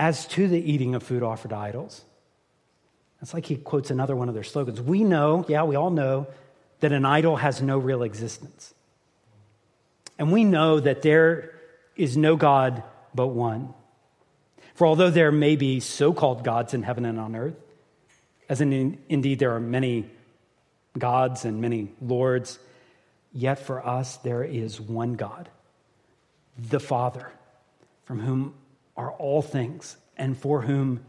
as 0.00 0.26
to 0.26 0.48
the 0.48 0.58
eating 0.58 0.94
of 0.94 1.02
food 1.02 1.22
offered 1.22 1.50
to 1.50 1.56
idols. 1.56 2.02
It's 3.20 3.34
like 3.34 3.44
he 3.44 3.56
quotes 3.56 3.90
another 3.90 4.16
one 4.16 4.30
of 4.30 4.34
their 4.34 4.42
slogans. 4.42 4.80
We 4.80 5.04
know, 5.04 5.44
yeah, 5.46 5.64
we 5.64 5.76
all 5.76 5.90
know, 5.90 6.26
that 6.80 6.90
an 6.90 7.04
idol 7.04 7.36
has 7.36 7.60
no 7.60 7.76
real 7.76 8.02
existence. 8.02 8.72
And 10.18 10.32
we 10.32 10.42
know 10.44 10.80
that 10.80 11.02
there 11.02 11.52
is 11.96 12.16
no 12.16 12.36
God 12.36 12.82
but 13.14 13.26
one. 13.26 13.74
For 14.74 14.86
although 14.86 15.10
there 15.10 15.30
may 15.30 15.56
be 15.56 15.80
so 15.80 16.14
called 16.14 16.44
gods 16.44 16.72
in 16.72 16.82
heaven 16.82 17.04
and 17.04 17.20
on 17.20 17.36
earth, 17.36 17.56
as 18.48 18.62
in, 18.62 18.98
indeed 19.10 19.38
there 19.38 19.54
are 19.54 19.60
many 19.60 20.08
gods 20.96 21.44
and 21.44 21.60
many 21.60 21.92
lords, 22.00 22.58
yet 23.34 23.58
for 23.58 23.86
us 23.86 24.16
there 24.18 24.44
is 24.44 24.80
one 24.80 25.12
God, 25.12 25.50
the 26.56 26.80
Father, 26.80 27.30
from 28.06 28.20
whom 28.20 28.54
are 28.96 29.10
all 29.12 29.42
things 29.42 29.96
and 30.16 30.36
for 30.36 30.62
whom 30.62 31.04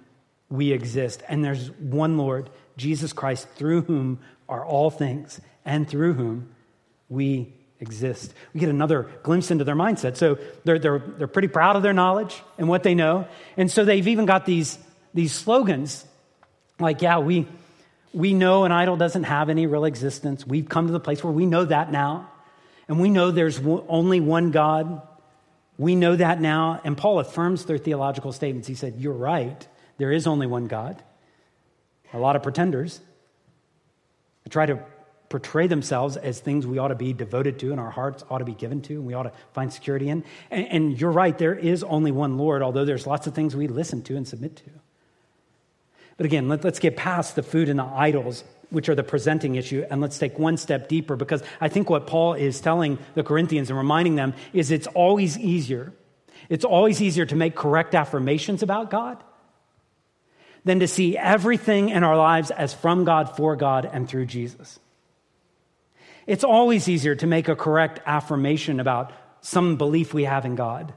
we 0.50 0.72
exist. 0.72 1.24
And 1.28 1.44
there's 1.44 1.72
one 1.72 2.18
Lord, 2.18 2.50
Jesus 2.78 3.14
Christ, 3.14 3.48
through 3.56 3.82
whom 3.84 4.20
are 4.48 4.66
all 4.66 4.90
things 4.90 5.40
and 5.66 5.88
through 5.88 6.14
whom 6.14 6.50
we 7.10 7.54
exist. 7.80 8.34
We 8.54 8.60
get 8.60 8.70
another 8.70 9.10
glimpse 9.24 9.52
into 9.52 9.64
their 9.64 9.76
mindset. 9.76 10.16
So 10.16 10.38
they're, 10.64 10.80
they're, 10.80 11.00
they're 11.00 11.28
pretty 11.28 11.48
proud 11.48 11.76
of 11.76 11.84
their 11.84 11.94
knowledge 11.94 12.42
and 12.58 12.68
what 12.68 12.84
they 12.84 12.96
know. 12.96 13.28
And 13.58 13.70
so 13.72 13.84
they've 13.84 14.08
even 14.08 14.26
got 14.26 14.46
these, 14.46 14.78
these 15.14 15.34
slogans 15.34 16.06
like, 16.80 17.02
yeah, 17.02 17.20
we, 17.20 17.48
we 18.14 18.34
know 18.34 18.66
an 18.66 18.72
idol 18.72 18.98
doesn't 18.98 19.24
have 19.24 19.50
any 19.50 19.68
real 19.68 19.86
existence. 19.86 20.46
We've 20.46 20.68
come 20.68 20.88
to 20.88 20.94
the 20.94 21.00
place 21.00 21.24
where 21.24 21.34
we 21.34 21.46
know 21.46 21.66
that 21.66 21.92
now. 21.92 22.30
And 22.88 23.00
we 23.00 23.10
know 23.10 23.32
there's 23.32 23.60
only 23.66 24.20
one 24.20 24.52
God. 24.52 25.02
We 25.78 25.96
know 25.96 26.16
that 26.16 26.40
now, 26.40 26.82
and 26.84 26.98
Paul 26.98 27.20
affirms 27.20 27.66
their 27.66 27.78
theological 27.78 28.32
statements. 28.32 28.68
He 28.68 28.76
said, 28.76 28.96
You're 28.98 29.14
right, 29.14 29.68
there 29.98 30.12
is 30.12 30.28
only 30.28 30.48
one 30.48 30.66
God. 30.66 31.02
A 32.14 32.20
lot 32.20 32.36
of 32.36 32.44
pretenders 32.44 33.00
try 34.52 34.66
to 34.66 34.80
portray 35.30 35.66
themselves 35.66 36.18
as 36.18 36.40
things 36.40 36.68
we 36.68 36.78
ought 36.78 36.90
to 36.90 36.96
be 36.96 37.14
devoted 37.14 37.58
to 37.58 37.72
and 37.72 37.80
our 37.80 37.90
hearts 37.90 38.24
ought 38.30 38.40
to 38.40 38.46
be 38.46 38.54
given 38.54 38.82
to 38.82 38.96
and 38.96 39.06
we 39.06 39.14
ought 39.14 39.24
to 39.24 39.32
find 39.54 39.72
security 39.72 40.10
in. 40.10 40.24
And, 40.52 40.68
and 40.68 41.00
you're 41.00 41.12
right, 41.12 41.36
there 41.38 41.56
is 41.56 41.84
only 41.86 42.12
one 42.12 42.38
Lord, 42.38 42.62
although 42.62 42.84
there's 42.84 43.08
lots 43.08 43.28
of 43.28 43.34
things 43.34 43.56
we 43.56 43.68
listen 43.68 44.04
to 44.04 44.18
and 44.18 44.28
submit 44.28 44.58
to. 44.58 44.70
But 46.18 46.26
again, 46.26 46.50
let, 46.50 46.64
us 46.66 46.80
get 46.80 46.98
past 46.98 47.36
the 47.36 47.44
food 47.44 47.70
and 47.70 47.80
the 47.80 47.86
idols 47.86 48.44
which 48.72 48.90
are 48.90 48.96
the 48.96 49.04
presenting 49.04 49.56
issue, 49.56 49.86
and 49.90 50.02
let's 50.02 50.18
take 50.18 50.40
one 50.40 50.58
step 50.58 50.88
deeper 50.88 51.16
because 51.16 51.44
I 51.60 51.68
think 51.70 51.90
what 51.90 52.08
Paul 52.08 52.34
is 52.34 52.60
telling 52.60 52.98
the 53.14 53.24
Corinthians 53.24 53.70
and 53.70 53.78
reminding 53.78 54.16
them 54.16 54.34
is 54.54 54.72
it's 54.72 54.88
always 54.88 55.38
easier. 55.38 55.94
It's 56.50 56.66
always 56.66 57.02
easier 57.02 57.26
to 57.28 57.36
make 57.36 57.56
correct 57.56 57.94
affirmations 57.94 58.64
about 58.64 58.90
God 58.90 59.24
than 60.64 60.80
to 60.80 60.88
see 60.88 61.18
everything 61.18 61.90
in 61.90 62.04
our 62.04 62.18
lives 62.18 62.50
as 62.50 62.74
from 62.74 63.04
God, 63.04 63.36
for 63.36 63.56
God, 63.56 63.90
and 63.92 64.08
through 64.08 64.26
Jesus. 64.26 64.80
It's 66.28 66.44
always 66.44 66.88
easier 66.88 67.16
to 67.16 67.28
make 67.28 67.50
a 67.50 67.56
correct 67.56 68.00
affirmation 68.06 68.80
about 68.80 69.12
some 69.42 69.76
belief 69.76 70.14
we 70.14 70.24
have 70.24 70.46
in 70.46 70.56
God. 70.56 70.94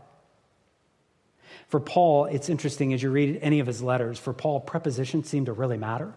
For 1.69 1.81
Paul, 1.81 2.27
it's 2.27 2.49
interesting 2.49 2.93
as 2.93 3.03
you 3.03 3.11
read 3.11 3.39
any 3.43 3.59
of 3.59 3.67
his 3.67 3.83
letters, 3.83 4.19
for 4.19 4.33
Paul, 4.33 4.61
prepositions 4.61 5.29
seem 5.29 5.47
to 5.47 5.53
really 5.53 5.79
matter. 5.79 6.15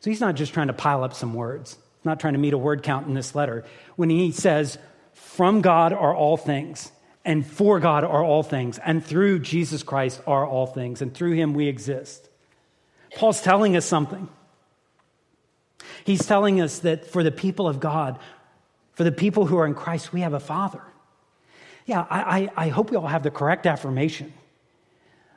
So 0.00 0.10
he's 0.10 0.20
not 0.20 0.36
just 0.36 0.54
trying 0.54 0.68
to 0.68 0.72
pile 0.72 1.02
up 1.02 1.14
some 1.14 1.34
words, 1.34 1.72
he's 1.72 2.04
not 2.04 2.20
trying 2.20 2.34
to 2.34 2.38
meet 2.38 2.52
a 2.52 2.58
word 2.58 2.82
count 2.82 3.06
in 3.06 3.14
this 3.14 3.34
letter. 3.34 3.64
When 3.96 4.10
he 4.10 4.32
says, 4.32 4.78
From 5.12 5.60
God 5.60 5.92
are 5.92 6.14
all 6.14 6.36
things, 6.36 6.92
and 7.24 7.46
for 7.46 7.80
God 7.80 8.04
are 8.04 8.22
all 8.22 8.42
things, 8.42 8.78
and 8.78 9.04
through 9.04 9.40
Jesus 9.40 9.82
Christ 9.82 10.20
are 10.26 10.46
all 10.46 10.66
things, 10.66 11.02
and 11.02 11.12
through 11.12 11.32
him 11.32 11.52
we 11.52 11.68
exist. 11.68 12.28
Paul's 13.16 13.42
telling 13.42 13.76
us 13.76 13.84
something. 13.84 14.28
He's 16.04 16.26
telling 16.26 16.60
us 16.60 16.80
that 16.80 17.06
for 17.06 17.22
the 17.22 17.30
people 17.30 17.68
of 17.68 17.80
God, 17.80 18.18
for 18.92 19.04
the 19.04 19.12
people 19.12 19.46
who 19.46 19.58
are 19.58 19.66
in 19.66 19.74
Christ, 19.74 20.12
we 20.12 20.20
have 20.20 20.32
a 20.32 20.40
Father. 20.40 20.82
Yeah, 21.86 22.06
I, 22.08 22.20
I, 22.20 22.66
I 22.66 22.68
hope 22.68 22.90
we 22.90 22.96
all 22.96 23.06
have 23.06 23.22
the 23.22 23.30
correct 23.30 23.66
affirmation. 23.66 24.32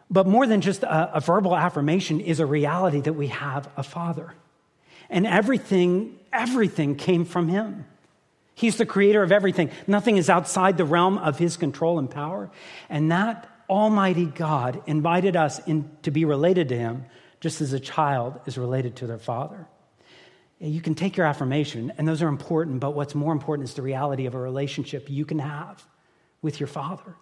But 0.10 0.28
more 0.28 0.46
than 0.46 0.62
just 0.62 0.84
a, 0.84 1.18
a 1.18 1.20
verbal 1.22 1.56
affirmation 1.56 2.20
is 2.20 2.40
a 2.40 2.46
reality 2.46 3.00
that 3.02 3.14
we 3.14 3.28
have 3.28 3.70
a 3.78 3.84
Father 3.84 4.34
and 5.12 5.28
everything, 5.28 6.18
everything 6.34 6.96
came 6.96 7.26
from 7.26 7.50
him. 7.50 7.86
He's 8.56 8.78
the 8.78 8.86
creator 8.86 9.22
of 9.22 9.32
everything. 9.32 9.70
Nothing 9.86 10.18
is 10.18 10.30
outside 10.30 10.78
the 10.78 10.86
realm 10.86 11.18
of 11.18 11.38
his 11.38 11.58
control 11.58 12.00
and 12.00 12.10
power. 12.10 12.50
And 12.90 13.12
that 13.12 13.48
Almighty 13.70 14.26
God 14.26 14.82
invited 14.88 15.36
us 15.36 15.60
in, 15.68 15.90
to 16.04 16.12
be 16.12 16.26
related 16.26 16.70
to 16.70 16.78
him 16.78 17.06
just 17.40 17.62
as 17.62 17.74
a 17.74 17.80
child 17.80 18.40
is 18.46 18.58
related 18.58 18.96
to 18.98 19.08
their 19.08 19.18
father. 19.18 19.68
You 20.60 20.80
can 20.80 20.94
take 20.94 21.18
your 21.18 21.26
affirmation, 21.26 21.92
and 21.98 22.08
those 22.08 22.22
are 22.22 22.28
important, 22.28 22.80
but 22.80 22.92
what's 22.92 23.16
more 23.16 23.34
important 23.34 23.68
is 23.68 23.74
the 23.74 23.82
reality 23.82 24.28
of 24.28 24.36
a 24.36 24.40
relationship 24.40 25.10
you 25.10 25.26
can 25.26 25.40
have 25.40 25.84
with 26.44 26.60
your 26.60 26.68
father. 26.68 27.16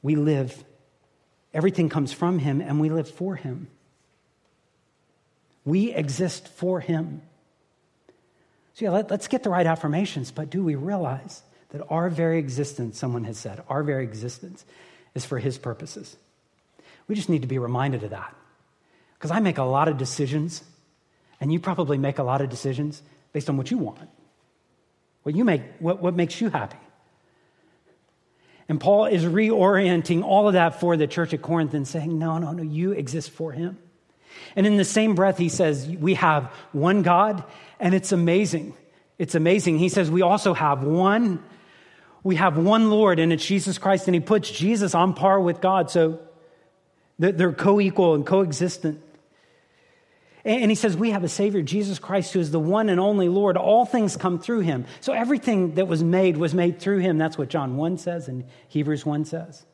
We 0.00 0.14
live, 0.14 0.62
everything 1.52 1.88
comes 1.88 2.12
from 2.12 2.38
him, 2.38 2.60
and 2.60 2.78
we 2.78 2.88
live 2.88 3.10
for 3.10 3.34
him. 3.34 3.68
We 5.64 5.92
exist 5.92 6.48
for 6.48 6.80
him. 6.80 7.22
So, 8.74 8.86
yeah, 8.86 8.90
let, 8.90 9.12
us 9.12 9.28
get 9.28 9.44
the 9.44 9.50
right 9.50 9.66
affirmations, 9.66 10.32
but 10.32 10.50
do 10.50 10.64
we 10.64 10.74
realize 10.74 11.42
that 11.70 11.82
our 11.90 12.10
very 12.10 12.38
existence, 12.38 12.98
someone 12.98 13.24
has 13.24 13.38
said, 13.38 13.62
our 13.68 13.84
very 13.84 14.02
existence 14.02 14.64
is 15.14 15.24
for 15.24 15.38
His 15.38 15.58
purposes? 15.58 16.16
We 17.06 17.14
just 17.14 17.28
need 17.28 17.42
to 17.42 17.48
be 17.48 17.58
reminded 17.58 18.02
of 18.02 18.10
that. 18.10 18.34
Because 19.14 19.30
I 19.30 19.38
make 19.38 19.58
a 19.58 19.62
lot 19.62 19.86
of 19.86 19.96
decisions, 19.96 20.64
and 21.40 21.52
you 21.52 21.60
probably 21.60 21.98
make 21.98 22.18
a 22.18 22.24
lot 22.24 22.40
of 22.40 22.50
decisions 22.50 23.00
based 23.32 23.48
on 23.48 23.56
what 23.56 23.70
you 23.70 23.78
want. 23.78 24.08
What 25.22 25.36
you 25.36 25.44
make, 25.44 25.62
what, 25.78 26.02
what 26.02 26.14
makes 26.14 26.40
you 26.40 26.50
happy. 26.50 26.76
And 28.68 28.80
Paul 28.80 29.06
is 29.06 29.24
reorienting 29.24 30.24
all 30.24 30.48
of 30.48 30.54
that 30.54 30.80
for 30.80 30.96
the 30.96 31.06
church 31.06 31.32
at 31.32 31.42
Corinth 31.42 31.74
and 31.74 31.86
saying, 31.86 32.18
no, 32.18 32.38
no, 32.38 32.52
no, 32.52 32.62
you 32.62 32.92
exist 32.92 33.30
for 33.30 33.52
him. 33.52 33.78
And 34.56 34.66
in 34.66 34.76
the 34.76 34.84
same 34.84 35.14
breath, 35.14 35.38
he 35.38 35.48
says, 35.48 35.88
we 35.88 36.14
have 36.14 36.44
one 36.72 37.02
God, 37.02 37.44
and 37.80 37.94
it's 37.94 38.12
amazing. 38.12 38.74
It's 39.18 39.34
amazing. 39.34 39.78
He 39.78 39.88
says, 39.88 40.10
we 40.10 40.22
also 40.22 40.54
have 40.54 40.82
one, 40.82 41.42
we 42.22 42.36
have 42.36 42.56
one 42.56 42.90
Lord, 42.90 43.18
and 43.18 43.32
it's 43.32 43.44
Jesus 43.44 43.78
Christ, 43.78 44.08
and 44.08 44.14
he 44.14 44.20
puts 44.20 44.50
Jesus 44.50 44.94
on 44.94 45.14
par 45.14 45.40
with 45.40 45.60
God. 45.60 45.90
So 45.90 46.20
they're 47.18 47.52
co 47.52 47.80
equal 47.80 48.14
and 48.14 48.26
coexistent. 48.26 49.00
And 50.44 50.70
he 50.70 50.74
says, 50.74 50.96
We 50.96 51.10
have 51.10 51.24
a 51.24 51.28
Savior, 51.28 51.62
Jesus 51.62 51.98
Christ, 51.98 52.34
who 52.34 52.40
is 52.40 52.50
the 52.50 52.60
one 52.60 52.90
and 52.90 53.00
only 53.00 53.28
Lord. 53.28 53.56
All 53.56 53.86
things 53.86 54.16
come 54.16 54.38
through 54.38 54.60
him. 54.60 54.84
So 55.00 55.14
everything 55.14 55.76
that 55.76 55.88
was 55.88 56.04
made 56.04 56.36
was 56.36 56.54
made 56.54 56.80
through 56.80 56.98
him. 56.98 57.16
That's 57.16 57.38
what 57.38 57.48
John 57.48 57.76
1 57.76 57.98
says 57.98 58.28
and 58.28 58.44
Hebrews 58.68 59.06
1 59.06 59.24
says. 59.24 59.64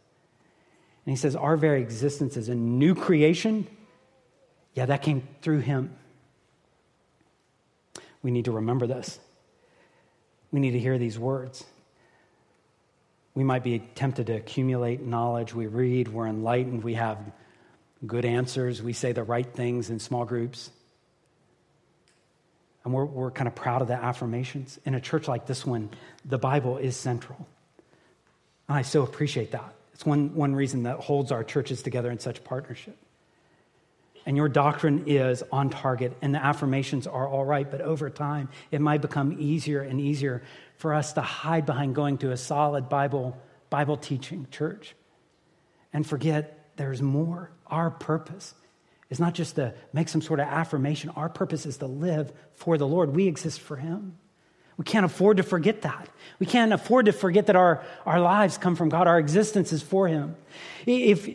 And 1.06 1.12
he 1.12 1.16
says, 1.16 1.34
Our 1.34 1.56
very 1.56 1.82
existence 1.82 2.36
is 2.36 2.48
a 2.48 2.54
new 2.54 2.94
creation. 2.94 3.66
Yeah, 4.74 4.86
that 4.86 5.02
came 5.02 5.26
through 5.42 5.60
him. 5.60 5.96
We 8.22 8.30
need 8.30 8.44
to 8.46 8.52
remember 8.52 8.86
this. 8.86 9.18
We 10.52 10.60
need 10.60 10.72
to 10.72 10.78
hear 10.78 10.98
these 10.98 11.18
words. 11.18 11.64
We 13.34 13.44
might 13.44 13.62
be 13.62 13.78
tempted 13.78 14.26
to 14.26 14.34
accumulate 14.34 15.00
knowledge. 15.02 15.54
We 15.54 15.66
read, 15.66 16.08
we're 16.08 16.26
enlightened, 16.26 16.82
we 16.82 16.94
have 16.94 17.18
good 18.06 18.24
answers, 18.24 18.82
we 18.82 18.92
say 18.92 19.12
the 19.12 19.22
right 19.22 19.46
things 19.46 19.90
in 19.90 19.98
small 19.98 20.24
groups. 20.24 20.70
And 22.84 22.94
we're, 22.94 23.04
we're 23.04 23.30
kind 23.30 23.46
of 23.46 23.54
proud 23.54 23.82
of 23.82 23.88
the 23.88 23.94
affirmations. 23.94 24.78
In 24.84 24.94
a 24.94 25.00
church 25.00 25.28
like 25.28 25.46
this 25.46 25.66
one, 25.66 25.90
the 26.24 26.38
Bible 26.38 26.78
is 26.78 26.96
central. 26.96 27.46
And 28.68 28.78
I 28.78 28.82
so 28.82 29.02
appreciate 29.02 29.52
that. 29.52 29.74
It's 29.92 30.06
one, 30.06 30.34
one 30.34 30.54
reason 30.54 30.84
that 30.84 30.96
holds 30.96 31.30
our 31.30 31.44
churches 31.44 31.82
together 31.82 32.10
in 32.10 32.18
such 32.18 32.42
partnership. 32.42 32.96
And 34.26 34.36
your 34.36 34.48
doctrine 34.48 35.04
is 35.06 35.42
on 35.50 35.70
target, 35.70 36.16
and 36.20 36.34
the 36.34 36.44
affirmations 36.44 37.06
are 37.06 37.26
all 37.26 37.44
right, 37.44 37.68
but 37.70 37.80
over 37.80 38.10
time, 38.10 38.48
it 38.70 38.80
might 38.80 39.00
become 39.00 39.36
easier 39.40 39.80
and 39.80 40.00
easier 40.00 40.42
for 40.76 40.94
us 40.94 41.14
to 41.14 41.20
hide 41.20 41.66
behind 41.66 41.94
going 41.94 42.18
to 42.18 42.30
a 42.30 42.36
solid 42.36 42.88
Bible, 42.88 43.36
Bible 43.70 43.96
teaching 43.96 44.46
church 44.50 44.94
and 45.92 46.06
forget 46.06 46.70
there's 46.76 47.02
more. 47.02 47.50
Our 47.66 47.90
purpose 47.90 48.54
is 49.10 49.20
not 49.20 49.34
just 49.34 49.56
to 49.56 49.74
make 49.92 50.08
some 50.08 50.22
sort 50.22 50.40
of 50.40 50.46
affirmation, 50.46 51.10
our 51.10 51.28
purpose 51.28 51.66
is 51.66 51.78
to 51.78 51.86
live 51.86 52.32
for 52.52 52.78
the 52.78 52.86
Lord. 52.86 53.14
We 53.14 53.26
exist 53.26 53.60
for 53.60 53.76
Him. 53.76 54.16
We 54.76 54.84
can't 54.84 55.04
afford 55.04 55.36
to 55.36 55.42
forget 55.42 55.82
that. 55.82 56.08
We 56.38 56.46
can't 56.46 56.72
afford 56.72 57.06
to 57.06 57.12
forget 57.12 57.46
that 57.48 57.56
our, 57.56 57.84
our 58.06 58.20
lives 58.20 58.56
come 58.56 58.76
from 58.76 58.88
God, 58.88 59.06
our 59.06 59.18
existence 59.18 59.72
is 59.72 59.82
for 59.82 60.08
Him. 60.08 60.36
If, 60.86 61.28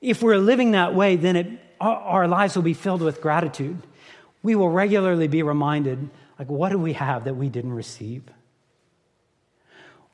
if 0.00 0.22
we're 0.22 0.38
living 0.38 0.72
that 0.72 0.94
way, 0.94 1.16
then 1.16 1.36
it, 1.36 1.48
our, 1.80 2.28
lives 2.28 2.56
will 2.56 2.62
be 2.62 2.74
filled 2.74 3.02
with 3.02 3.20
gratitude. 3.20 3.78
We 4.42 4.54
will 4.54 4.70
regularly 4.70 5.28
be 5.28 5.42
reminded, 5.42 6.10
like, 6.38 6.48
what 6.48 6.70
do 6.70 6.78
we 6.78 6.94
have 6.94 7.24
that 7.24 7.34
we 7.34 7.48
didn't 7.48 7.72
receive? 7.72 8.22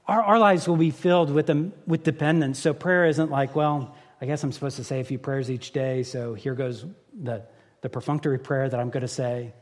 Our, 0.06 0.22
our 0.22 0.38
lives 0.38 0.68
will 0.68 0.76
be 0.76 0.90
filled 0.90 1.30
with, 1.30 1.50
um, 1.50 1.72
with 1.86 2.02
dependence. 2.02 2.58
So 2.58 2.72
prayer 2.72 3.06
isn't 3.06 3.30
like, 3.30 3.54
well, 3.54 3.94
I 4.20 4.26
guess 4.26 4.42
I'm 4.42 4.52
supposed 4.52 4.76
to 4.76 4.84
say 4.84 5.00
a 5.00 5.04
few 5.04 5.18
prayers 5.18 5.50
each 5.50 5.72
day, 5.72 6.02
so 6.02 6.34
here 6.34 6.54
goes 6.54 6.84
the, 7.14 7.42
the 7.80 7.88
perfunctory 7.88 8.38
prayer 8.38 8.68
that 8.68 8.78
I'm 8.78 8.90
going 8.90 9.02
to 9.02 9.08
say. 9.08 9.52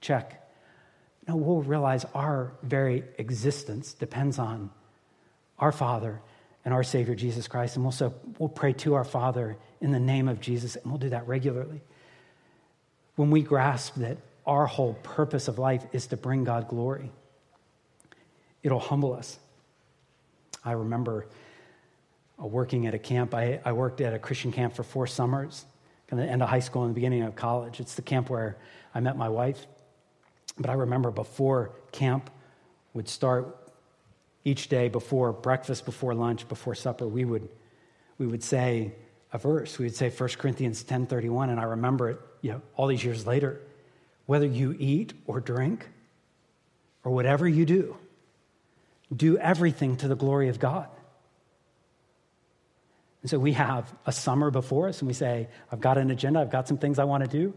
Check. 0.00 0.50
No, 1.26 1.36
we'll 1.36 1.62
realize 1.62 2.04
our 2.14 2.52
very 2.62 3.04
existence 3.18 3.92
depends 3.92 4.38
on 4.38 4.70
our 5.58 5.72
Father 5.72 6.20
and 6.64 6.74
our 6.74 6.82
Savior, 6.82 7.14
Jesus 7.14 7.48
Christ. 7.48 7.76
And 7.76 7.84
we'll, 7.84 8.14
we'll 8.38 8.48
pray 8.48 8.72
to 8.74 8.94
our 8.94 9.04
Father 9.04 9.56
in 9.80 9.92
the 9.92 10.00
name 10.00 10.28
of 10.28 10.40
Jesus, 10.40 10.76
and 10.76 10.86
we'll 10.86 10.98
do 10.98 11.10
that 11.10 11.26
regularly. 11.26 11.80
When 13.16 13.30
we 13.30 13.42
grasp 13.42 13.94
that 13.96 14.18
our 14.46 14.66
whole 14.66 14.94
purpose 14.94 15.48
of 15.48 15.58
life 15.58 15.84
is 15.92 16.08
to 16.08 16.16
bring 16.16 16.44
God 16.44 16.68
glory, 16.68 17.10
it'll 18.62 18.80
humble 18.80 19.14
us. 19.14 19.38
I 20.64 20.72
remember 20.72 21.26
uh, 22.40 22.46
working 22.46 22.86
at 22.86 22.94
a 22.94 22.98
camp. 22.98 23.34
I, 23.34 23.60
I 23.64 23.72
worked 23.72 24.00
at 24.00 24.14
a 24.14 24.18
Christian 24.18 24.52
camp 24.52 24.74
for 24.74 24.82
four 24.82 25.06
summers, 25.06 25.64
kind 26.08 26.22
of 26.22 26.28
end 26.28 26.42
of 26.42 26.48
high 26.48 26.60
school 26.60 26.82
and 26.82 26.90
the 26.90 26.94
beginning 26.94 27.22
of 27.22 27.34
college. 27.34 27.80
It's 27.80 27.94
the 27.94 28.02
camp 28.02 28.30
where 28.30 28.56
I 28.94 29.00
met 29.00 29.16
my 29.16 29.28
wife. 29.28 29.66
But 30.58 30.70
I 30.70 30.74
remember 30.74 31.10
before 31.10 31.72
camp 31.92 32.30
would 32.94 33.08
start, 33.08 33.67
each 34.48 34.68
day 34.68 34.88
before 34.88 35.32
breakfast, 35.32 35.84
before 35.84 36.14
lunch, 36.14 36.48
before 36.48 36.74
supper, 36.74 37.06
we 37.06 37.24
would, 37.24 37.48
we 38.16 38.26
would 38.26 38.42
say 38.42 38.92
a 39.30 39.38
verse. 39.38 39.78
We 39.78 39.84
would 39.84 39.94
say 39.94 40.08
1 40.08 40.28
Corinthians 40.38 40.82
10.31, 40.82 41.50
and 41.50 41.60
I 41.60 41.64
remember 41.64 42.10
it 42.10 42.20
you 42.40 42.52
know, 42.52 42.62
all 42.74 42.86
these 42.86 43.04
years 43.04 43.26
later. 43.26 43.60
Whether 44.24 44.46
you 44.46 44.74
eat 44.78 45.12
or 45.26 45.40
drink 45.40 45.86
or 47.04 47.12
whatever 47.12 47.46
you 47.46 47.66
do, 47.66 47.96
do 49.14 49.36
everything 49.36 49.96
to 49.98 50.08
the 50.08 50.16
glory 50.16 50.48
of 50.48 50.58
God. 50.58 50.88
And 53.22 53.30
so 53.30 53.38
we 53.38 53.52
have 53.52 53.92
a 54.06 54.12
summer 54.12 54.50
before 54.50 54.88
us 54.88 55.00
and 55.00 55.08
we 55.08 55.14
say, 55.14 55.48
I've 55.70 55.80
got 55.80 55.98
an 55.98 56.10
agenda, 56.10 56.40
I've 56.40 56.50
got 56.50 56.68
some 56.68 56.78
things 56.78 56.98
I 56.98 57.04
want 57.04 57.24
to 57.24 57.30
do. 57.30 57.54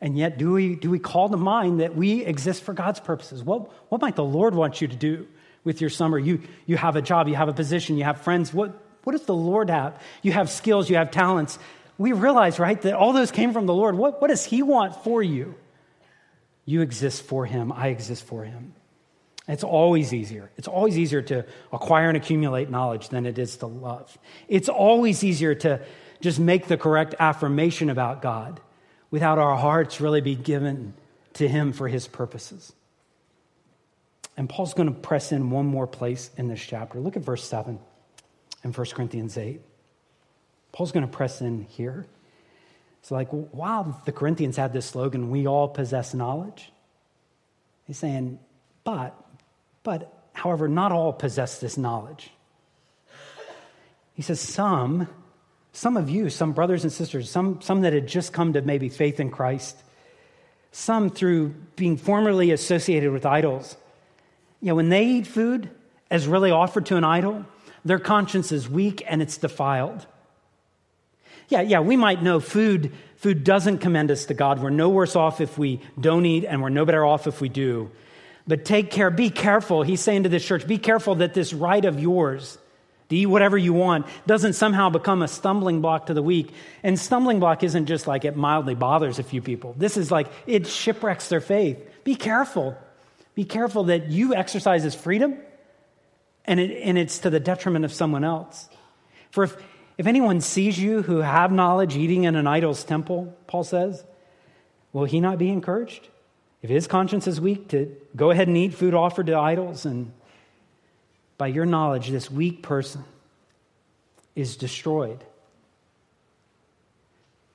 And 0.00 0.18
yet, 0.18 0.38
do 0.38 0.52
we, 0.52 0.74
do 0.74 0.90
we 0.90 0.98
call 0.98 1.28
to 1.28 1.36
mind 1.36 1.80
that 1.80 1.94
we 1.94 2.24
exist 2.24 2.62
for 2.64 2.74
God's 2.74 3.00
purposes? 3.00 3.42
What, 3.42 3.70
what 3.90 4.00
might 4.00 4.16
the 4.16 4.24
Lord 4.24 4.54
want 4.54 4.80
you 4.80 4.88
to 4.88 4.96
do 4.96 5.26
with 5.64 5.80
your 5.80 5.90
summer? 5.90 6.18
You, 6.18 6.42
you 6.66 6.76
have 6.76 6.96
a 6.96 7.02
job, 7.02 7.28
you 7.28 7.34
have 7.34 7.48
a 7.48 7.52
position, 7.52 7.96
you 7.96 8.04
have 8.04 8.20
friends. 8.20 8.52
What, 8.52 8.80
what 9.02 9.12
does 9.12 9.26
the 9.26 9.34
Lord 9.34 9.70
have? 9.70 10.00
You 10.22 10.32
have 10.32 10.50
skills, 10.50 10.88
you 10.88 10.96
have 10.96 11.10
talents. 11.10 11.58
We 11.98 12.12
realize, 12.12 12.58
right, 12.58 12.80
that 12.82 12.94
all 12.94 13.12
those 13.12 13.30
came 13.30 13.52
from 13.52 13.66
the 13.66 13.74
Lord. 13.74 13.96
What, 13.96 14.20
what 14.20 14.28
does 14.28 14.44
He 14.44 14.62
want 14.62 15.02
for 15.04 15.22
you? 15.22 15.54
You 16.64 16.80
exist 16.80 17.22
for 17.22 17.46
Him, 17.46 17.72
I 17.72 17.88
exist 17.88 18.24
for 18.24 18.44
Him. 18.44 18.74
It's 19.46 19.64
always 19.64 20.14
easier. 20.14 20.50
It's 20.56 20.68
always 20.68 20.98
easier 20.98 21.20
to 21.22 21.44
acquire 21.70 22.08
and 22.08 22.16
accumulate 22.16 22.70
knowledge 22.70 23.10
than 23.10 23.26
it 23.26 23.38
is 23.38 23.58
to 23.58 23.66
love. 23.66 24.16
It's 24.48 24.70
always 24.70 25.22
easier 25.22 25.54
to 25.56 25.80
just 26.22 26.40
make 26.40 26.66
the 26.66 26.78
correct 26.78 27.14
affirmation 27.18 27.90
about 27.90 28.22
God 28.22 28.60
without 29.10 29.38
our 29.38 29.56
hearts 29.56 30.00
really 30.00 30.22
be 30.22 30.34
given 30.34 30.94
to 31.34 31.46
Him 31.46 31.72
for 31.72 31.88
His 31.88 32.08
purposes. 32.08 32.72
And 34.36 34.48
Paul's 34.48 34.74
going 34.74 34.88
to 34.88 34.94
press 34.94 35.32
in 35.32 35.50
one 35.50 35.66
more 35.66 35.86
place 35.86 36.30
in 36.36 36.48
this 36.48 36.60
chapter. 36.60 36.98
Look 36.98 37.16
at 37.16 37.22
verse 37.22 37.44
7 37.44 37.78
in 38.64 38.72
1 38.72 38.86
Corinthians 38.94 39.38
8. 39.38 39.60
Paul's 40.72 40.92
going 40.92 41.06
to 41.06 41.12
press 41.12 41.40
in 41.40 41.62
here. 41.62 42.06
It's 43.00 43.10
like, 43.10 43.28
wow, 43.32 44.00
the 44.06 44.12
Corinthians 44.12 44.56
had 44.56 44.72
this 44.72 44.86
slogan, 44.86 45.30
we 45.30 45.46
all 45.46 45.68
possess 45.68 46.14
knowledge. 46.14 46.72
He's 47.86 47.98
saying, 47.98 48.38
but 48.82 49.14
but, 49.84 50.12
however, 50.32 50.66
not 50.66 50.90
all 50.90 51.12
possess 51.12 51.60
this 51.60 51.78
knowledge. 51.78 52.30
He 54.14 54.22
says, 54.22 54.40
some, 54.40 55.08
some 55.72 55.96
of 55.96 56.10
you, 56.10 56.30
some 56.30 56.52
brothers 56.52 56.82
and 56.82 56.92
sisters, 56.92 57.30
some, 57.30 57.60
some 57.60 57.82
that 57.82 57.92
had 57.92 58.08
just 58.08 58.32
come 58.32 58.54
to 58.54 58.62
maybe 58.62 58.88
faith 58.88 59.20
in 59.20 59.30
Christ, 59.30 59.76
some 60.72 61.10
through 61.10 61.54
being 61.76 61.96
formerly 61.96 62.50
associated 62.50 63.12
with 63.12 63.26
idols. 63.26 63.76
Know, 64.70 64.74
when 64.76 64.88
they 64.88 65.04
eat 65.04 65.26
food 65.26 65.70
as 66.10 66.26
really 66.26 66.50
offered 66.50 66.86
to 66.86 66.96
an 66.96 67.04
idol, 67.04 67.44
their 67.84 67.98
conscience 67.98 68.50
is 68.50 68.68
weak 68.68 69.02
and 69.06 69.20
it's 69.20 69.36
defiled. 69.36 70.06
Yeah, 71.48 71.60
yeah, 71.60 71.80
we 71.80 71.96
might 71.96 72.22
know 72.22 72.40
food, 72.40 72.92
food 73.16 73.44
doesn't 73.44 73.78
commend 73.78 74.10
us 74.10 74.26
to 74.26 74.34
God. 74.34 74.62
We're 74.62 74.70
no 74.70 74.88
worse 74.88 75.14
off 75.14 75.40
if 75.40 75.58
we 75.58 75.80
don't 76.00 76.24
eat, 76.24 76.44
and 76.44 76.62
we're 76.62 76.70
no 76.70 76.86
better 76.86 77.04
off 77.04 77.26
if 77.26 77.40
we 77.40 77.50
do. 77.50 77.90
But 78.46 78.64
take 78.64 78.90
care, 78.90 79.10
be 79.10 79.30
careful. 79.30 79.82
He's 79.82 80.00
saying 80.00 80.22
to 80.22 80.28
this 80.28 80.44
church, 80.44 80.66
be 80.66 80.78
careful 80.78 81.16
that 81.16 81.34
this 81.34 81.52
right 81.52 81.84
of 81.84 82.00
yours 82.00 82.58
to 83.08 83.16
eat 83.16 83.26
whatever 83.26 83.58
you 83.58 83.72
want 83.72 84.06
doesn't 84.26 84.54
somehow 84.54 84.88
become 84.90 85.22
a 85.22 85.28
stumbling 85.28 85.80
block 85.80 86.06
to 86.06 86.14
the 86.14 86.22
weak. 86.22 86.52
And 86.82 86.98
stumbling 86.98 87.40
block 87.40 87.62
isn't 87.62 87.86
just 87.86 88.06
like 88.06 88.24
it 88.24 88.36
mildly 88.36 88.74
bothers 88.74 89.18
a 89.18 89.22
few 89.22 89.42
people. 89.42 89.74
This 89.76 89.96
is 89.96 90.10
like 90.10 90.28
it 90.46 90.66
shipwrecks 90.66 91.28
their 91.28 91.40
faith. 91.40 91.78
Be 92.04 92.14
careful. 92.14 92.76
Be 93.34 93.44
careful 93.44 93.84
that 93.84 94.08
you 94.10 94.34
exercise 94.34 94.82
this 94.82 94.94
freedom 94.94 95.36
and, 96.44 96.60
it, 96.60 96.82
and 96.82 96.96
it's 96.98 97.18
to 97.20 97.30
the 97.30 97.40
detriment 97.40 97.84
of 97.84 97.92
someone 97.92 98.24
else. 98.24 98.68
For 99.30 99.44
if, 99.44 99.56
if 99.98 100.06
anyone 100.06 100.40
sees 100.40 100.78
you 100.78 101.02
who 101.02 101.18
have 101.18 101.50
knowledge 101.50 101.96
eating 101.96 102.24
in 102.24 102.36
an 102.36 102.46
idol's 102.46 102.84
temple, 102.84 103.36
Paul 103.46 103.64
says, 103.64 104.04
will 104.92 105.04
he 105.04 105.20
not 105.20 105.38
be 105.38 105.48
encouraged? 105.48 106.08
if 106.64 106.70
his 106.70 106.86
conscience 106.86 107.26
is 107.26 107.42
weak, 107.42 107.68
to 107.68 107.94
go 108.16 108.30
ahead 108.30 108.48
and 108.48 108.56
eat 108.56 108.72
food 108.72 108.94
offered 108.94 109.26
to 109.26 109.36
idols. 109.36 109.84
And 109.84 110.10
by 111.36 111.48
your 111.48 111.66
knowledge, 111.66 112.08
this 112.08 112.30
weak 112.30 112.62
person 112.62 113.04
is 114.34 114.56
destroyed. 114.56 115.22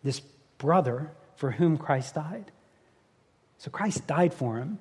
This 0.04 0.20
brother 0.60 1.10
for 1.38 1.50
whom 1.50 1.80
Christ 1.80 2.14
died. 2.14 2.52
So 3.58 3.72
Christ 3.72 4.06
died 4.06 4.32
for 4.32 4.58
him. 4.58 4.78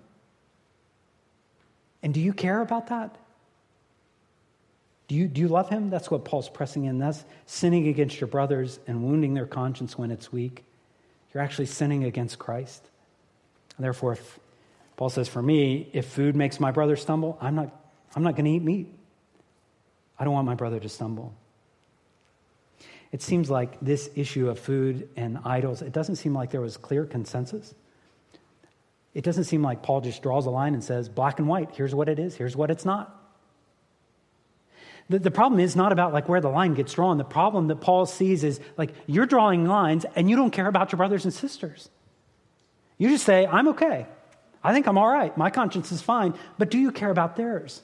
And 2.02 2.14
do 2.14 2.20
you 2.20 2.32
care 2.32 2.60
about 2.60 2.88
that? 2.88 3.16
Do 5.08 5.14
you, 5.14 5.26
do 5.26 5.40
you 5.40 5.48
love 5.48 5.70
him? 5.70 5.88
That's 5.88 6.10
what 6.10 6.24
Paul's 6.24 6.50
pressing 6.50 6.84
in. 6.84 6.98
That's 6.98 7.24
sinning 7.46 7.88
against 7.88 8.20
your 8.20 8.28
brothers 8.28 8.78
and 8.86 9.02
wounding 9.02 9.34
their 9.34 9.46
conscience 9.46 9.96
when 9.96 10.10
it's 10.10 10.30
weak. 10.30 10.64
You're 11.32 11.42
actually 11.42 11.66
sinning 11.66 12.04
against 12.04 12.38
Christ. 12.38 12.86
Therefore, 13.78 14.12
if, 14.12 14.38
Paul 14.96 15.08
says, 15.08 15.28
for 15.28 15.40
me, 15.40 15.88
if 15.92 16.06
food 16.06 16.36
makes 16.36 16.60
my 16.60 16.72
brother 16.72 16.96
stumble, 16.96 17.38
I'm 17.40 17.54
not, 17.54 17.74
I'm 18.14 18.22
not 18.22 18.34
going 18.34 18.44
to 18.44 18.50
eat 18.50 18.62
meat. 18.62 18.92
I 20.18 20.24
don't 20.24 20.34
want 20.34 20.46
my 20.46 20.56
brother 20.56 20.80
to 20.80 20.88
stumble. 20.88 21.32
It 23.12 23.22
seems 23.22 23.48
like 23.48 23.80
this 23.80 24.10
issue 24.14 24.50
of 24.50 24.58
food 24.58 25.08
and 25.16 25.38
idols, 25.44 25.80
it 25.80 25.92
doesn't 25.92 26.16
seem 26.16 26.34
like 26.34 26.50
there 26.50 26.60
was 26.60 26.76
clear 26.76 27.06
consensus. 27.06 27.74
It 29.18 29.24
doesn't 29.24 29.44
seem 29.44 29.64
like 29.64 29.82
Paul 29.82 30.00
just 30.00 30.22
draws 30.22 30.46
a 30.46 30.50
line 30.50 30.74
and 30.74 30.84
says, 30.84 31.08
black 31.08 31.40
and 31.40 31.48
white, 31.48 31.70
here's 31.74 31.92
what 31.92 32.08
it 32.08 32.20
is, 32.20 32.36
here's 32.36 32.54
what 32.54 32.70
it's 32.70 32.84
not. 32.84 33.20
The, 35.08 35.18
the 35.18 35.32
problem 35.32 35.58
is 35.58 35.74
not 35.74 35.90
about 35.90 36.12
like 36.12 36.28
where 36.28 36.40
the 36.40 36.48
line 36.48 36.74
gets 36.74 36.92
drawn. 36.92 37.18
The 37.18 37.24
problem 37.24 37.66
that 37.66 37.80
Paul 37.80 38.06
sees 38.06 38.44
is 38.44 38.60
like 38.76 38.94
you're 39.08 39.26
drawing 39.26 39.66
lines 39.66 40.06
and 40.14 40.30
you 40.30 40.36
don't 40.36 40.52
care 40.52 40.68
about 40.68 40.92
your 40.92 40.98
brothers 40.98 41.24
and 41.24 41.34
sisters. 41.34 41.88
You 42.96 43.08
just 43.08 43.24
say, 43.24 43.44
I'm 43.44 43.66
okay. 43.70 44.06
I 44.62 44.72
think 44.72 44.86
I'm 44.86 44.96
all 44.96 45.08
right. 45.08 45.36
My 45.36 45.50
conscience 45.50 45.90
is 45.90 46.00
fine. 46.00 46.34
But 46.56 46.70
do 46.70 46.78
you 46.78 46.92
care 46.92 47.10
about 47.10 47.34
theirs? 47.34 47.82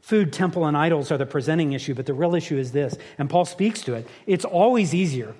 Food, 0.00 0.32
temple, 0.32 0.66
and 0.66 0.76
idols 0.76 1.12
are 1.12 1.18
the 1.18 1.24
presenting 1.26 1.72
issue, 1.72 1.94
but 1.94 2.06
the 2.06 2.14
real 2.14 2.34
issue 2.34 2.58
is 2.58 2.72
this, 2.72 2.98
and 3.16 3.30
Paul 3.30 3.44
speaks 3.44 3.82
to 3.82 3.94
it. 3.94 4.08
It's 4.26 4.44
always 4.44 4.92
easier, 4.92 5.36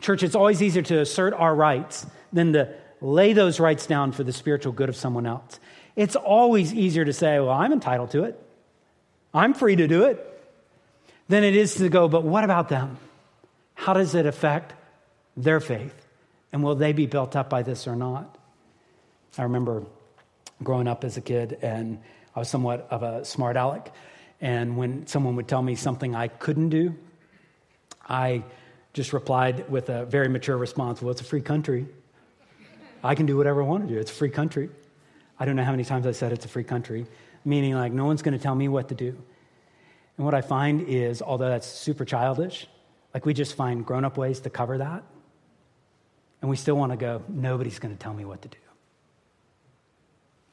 church, 0.00 0.24
it's 0.24 0.34
always 0.34 0.60
easier 0.60 0.82
to 0.82 0.98
assert 0.98 1.32
our 1.34 1.54
rights 1.54 2.04
than 2.32 2.52
to 2.54 2.74
lay 3.02 3.32
those 3.32 3.60
rights 3.60 3.86
down 3.86 4.12
for 4.12 4.22
the 4.22 4.32
spiritual 4.32 4.72
good 4.72 4.88
of 4.88 4.96
someone 4.96 5.26
else. 5.26 5.60
It's 5.96 6.16
always 6.16 6.72
easier 6.72 7.04
to 7.04 7.12
say, 7.12 7.38
well, 7.40 7.50
I'm 7.50 7.72
entitled 7.72 8.12
to 8.12 8.24
it. 8.24 8.40
I'm 9.34 9.52
free 9.54 9.76
to 9.76 9.88
do 9.88 10.04
it 10.04 10.28
than 11.28 11.44
it 11.44 11.56
is 11.56 11.74
to 11.76 11.88
go, 11.88 12.08
but 12.08 12.22
what 12.22 12.44
about 12.44 12.68
them? 12.68 12.96
How 13.74 13.92
does 13.92 14.14
it 14.14 14.26
affect 14.26 14.74
their 15.36 15.60
faith? 15.60 15.94
And 16.52 16.62
will 16.62 16.74
they 16.74 16.92
be 16.92 17.06
built 17.06 17.34
up 17.34 17.50
by 17.50 17.62
this 17.62 17.86
or 17.86 17.96
not? 17.96 18.38
I 19.36 19.44
remember 19.44 19.84
growing 20.62 20.86
up 20.86 21.04
as 21.04 21.16
a 21.16 21.20
kid, 21.20 21.58
and 21.62 21.98
I 22.36 22.38
was 22.38 22.48
somewhat 22.48 22.86
of 22.90 23.02
a 23.02 23.24
smart 23.24 23.56
aleck. 23.56 23.92
And 24.40 24.76
when 24.76 25.06
someone 25.06 25.36
would 25.36 25.48
tell 25.48 25.62
me 25.62 25.74
something 25.74 26.14
I 26.14 26.28
couldn't 26.28 26.68
do, 26.68 26.94
I 28.06 28.44
just 28.92 29.12
replied 29.12 29.70
with 29.70 29.88
a 29.88 30.04
very 30.04 30.28
mature 30.28 30.56
response 30.56 31.00
Well, 31.00 31.12
it's 31.12 31.20
a 31.20 31.24
free 31.24 31.40
country. 31.40 31.86
I 33.02 33.14
can 33.14 33.26
do 33.26 33.36
whatever 33.36 33.62
I 33.62 33.66
want 33.66 33.88
to 33.88 33.92
do. 33.92 33.98
It's 34.00 34.10
a 34.10 34.14
free 34.14 34.30
country. 34.30 34.70
I 35.38 35.44
don't 35.44 35.56
know 35.56 35.64
how 35.64 35.72
many 35.72 35.84
times 35.84 36.06
I 36.06 36.12
said 36.12 36.32
it's 36.32 36.44
a 36.44 36.48
free 36.48 36.64
country 36.64 37.06
meaning 37.44 37.74
like 37.74 37.92
no 37.92 38.04
one's 38.04 38.22
going 38.22 38.36
to 38.36 38.42
tell 38.42 38.54
me 38.54 38.68
what 38.68 38.88
to 38.88 38.94
do. 38.94 39.16
And 40.16 40.24
what 40.24 40.34
I 40.34 40.40
find 40.40 40.82
is, 40.88 41.22
although 41.22 41.48
that's 41.48 41.66
super 41.66 42.04
childish, 42.04 42.66
like 43.14 43.26
we 43.26 43.34
just 43.34 43.54
find 43.54 43.84
grown 43.84 44.04
up 44.04 44.16
ways 44.16 44.40
to 44.40 44.50
cover 44.50 44.78
that. 44.78 45.02
And 46.40 46.50
we 46.50 46.56
still 46.56 46.74
want 46.74 46.92
to 46.92 46.96
go, 46.96 47.22
nobody's 47.28 47.78
going 47.78 47.94
to 47.94 47.98
tell 47.98 48.14
me 48.14 48.24
what 48.24 48.42
to 48.42 48.48
do. 48.48 48.58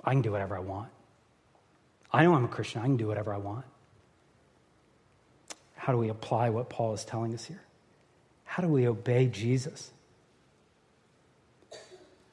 I 0.04 0.12
can 0.12 0.22
do 0.22 0.32
whatever 0.32 0.56
I 0.56 0.60
want. 0.60 0.90
I 2.12 2.24
know 2.24 2.34
I'm 2.34 2.46
a 2.46 2.50
Christian, 2.50 2.82
I 2.82 2.86
can 2.86 2.98
do 2.98 3.08
whatever 3.08 3.34
I 3.34 3.38
want. 3.38 3.66
How 5.76 5.94
do 5.94 6.00
we 6.00 6.10
apply 6.10 6.50
what 6.50 6.70
Paul 6.70 6.94
is 6.94 7.06
telling 7.06 7.34
us 7.34 7.46
here? 7.46 7.62
How 8.44 8.64
do 8.64 8.70
we 8.70 8.88
obey 8.88 9.28
Jesus? 9.28 9.92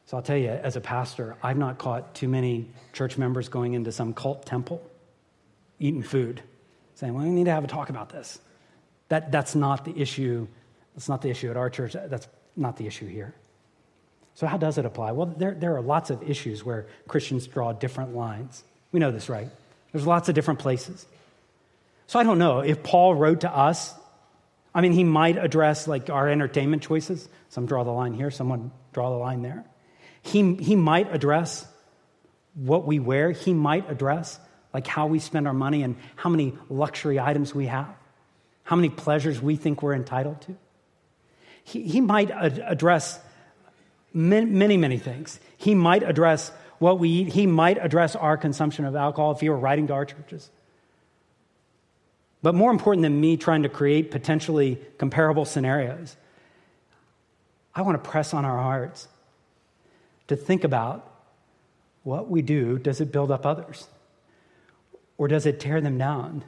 So 0.07 0.17
I'll 0.17 0.23
tell 0.23 0.37
you, 0.37 0.51
as 0.51 0.77
a 0.77 0.81
pastor, 0.81 1.37
I've 1.43 1.59
not 1.59 1.79
caught 1.79 2.15
too 2.15 2.29
many 2.29 2.71
church 2.93 3.19
members 3.19 3.49
going 3.49 3.75
into 3.75 3.91
some 3.91 4.15
cult 4.15 4.47
temple, 4.47 4.81
eating 5.81 6.03
food, 6.03 6.43
saying, 6.95 7.13
well, 7.13 7.25
we 7.25 7.31
need 7.31 7.45
to 7.45 7.51
have 7.51 7.65
a 7.65 7.67
talk 7.67 7.91
about 7.91 8.11
this. 8.11 8.39
That, 9.09 9.33
that's 9.33 9.57
not 9.57 9.85
the 9.85 10.01
issue. 10.01 10.47
That's 10.95 11.09
not 11.09 11.23
the 11.23 11.31
issue 11.31 11.51
at 11.51 11.57
our 11.57 11.71
church. 11.71 11.95
That's 11.95 12.29
not 12.57 12.77
the 12.77 12.87
issue 12.87 13.09
here. 13.09 13.35
So, 14.35 14.47
how 14.47 14.59
does 14.59 14.79
it 14.79 14.85
apply? 14.85 15.13
Well, 15.13 15.27
there, 15.27 15.55
there 15.55 15.77
are 15.77 15.81
lots 15.81 16.11
of 16.11 16.23
issues 16.23 16.65
where 16.65 16.87
Christians 17.09 17.47
draw 17.47 17.73
different 17.73 18.15
lines. 18.15 18.63
We 18.93 19.01
know 19.01 19.11
this, 19.11 19.29
right? 19.29 19.49
There's 19.93 20.07
lots 20.07 20.29
of 20.29 20.35
different 20.35 20.61
places. 20.61 21.05
So, 22.07 22.19
I 22.19 22.23
don't 22.23 22.39
know 22.39 22.61
if 22.61 22.83
Paul 22.83 23.15
wrote 23.15 23.41
to 23.41 23.51
us. 23.51 23.93
I 24.75 24.83
mean, 24.83 24.93
he 24.93 25.05
might 25.05 25.37
address 25.37 25.89
like 25.89 26.11
our 26.11 26.29
entertainment 26.29 26.83
choices. 26.83 27.29
Some 27.49 27.67
draw 27.67 27.83
the 27.83 27.91
line 27.91 28.15
here, 28.15 28.31
someone 28.31 28.71
draw 28.93 29.11
the 29.11 29.17
line 29.17 29.43
there. 29.43 29.65
He, 30.27 30.55
he 30.57 30.75
might 30.75 31.15
address 31.15 31.67
what 32.55 32.87
we 32.87 32.99
wear. 32.99 33.31
He 33.31 33.55
might 33.55 33.89
address 33.91 34.41
like 34.75 34.87
how 34.87 35.07
we 35.07 35.21
spend 35.21 35.47
our 35.47 35.55
money 35.55 35.83
and 35.83 35.97
how 36.17 36.31
many 36.31 36.55
luxury 36.69 37.21
items 37.21 37.55
we 37.55 37.67
have, 37.67 37.95
how 38.65 38.77
many 38.77 38.89
pleasures 38.89 39.41
we 39.41 39.57
think 39.57 39.83
we're 39.83 39.95
entitled 39.95 40.41
to. 40.43 40.57
He, 41.65 41.83
he 41.83 42.01
might 42.01 42.31
ad- 42.31 42.63
address 42.67 43.21
many, 44.13 44.47
many, 44.47 44.77
many 44.77 44.99
things. 44.99 45.39
He 45.57 45.75
might 45.75 46.03
address 46.03 46.51
what 46.79 46.99
we 46.99 47.09
eat. 47.09 47.33
He 47.33 47.47
might 47.47 47.79
address 47.81 48.17
our 48.17 48.37
consumption 48.37 48.85
of 48.85 48.97
alcohol 48.97 49.33
if 49.33 49.41
he 49.41 49.49
were 49.49 49.59
writing 49.59 49.87
to 49.87 49.95
our 49.95 50.05
churches. 50.05 50.51
But 52.43 52.55
more 52.55 52.71
important 52.71 53.03
than 53.03 53.21
me 53.21 53.37
trying 53.37 53.63
to 53.63 53.69
create 53.69 54.11
potentially 54.11 54.81
comparable 54.99 55.45
scenarios, 55.45 56.17
I 57.75 57.83
want 57.83 58.03
to 58.03 58.11
press 58.11 58.35
on 58.35 58.45
our 58.45 58.59
hearts 58.59 59.09
to 60.29 60.37
think 60.37 60.65
about 60.65 61.13
what 62.03 62.31
we 62.31 62.43
do, 62.43 62.79
does 62.79 63.01
it 63.01 63.13
build 63.13 63.31
up 63.31 63.45
others? 63.45 63.89
Or 65.19 65.29
does 65.29 65.47
it 65.47 65.61
tear 65.61 65.81
them 65.81 65.99
down? 65.99 66.45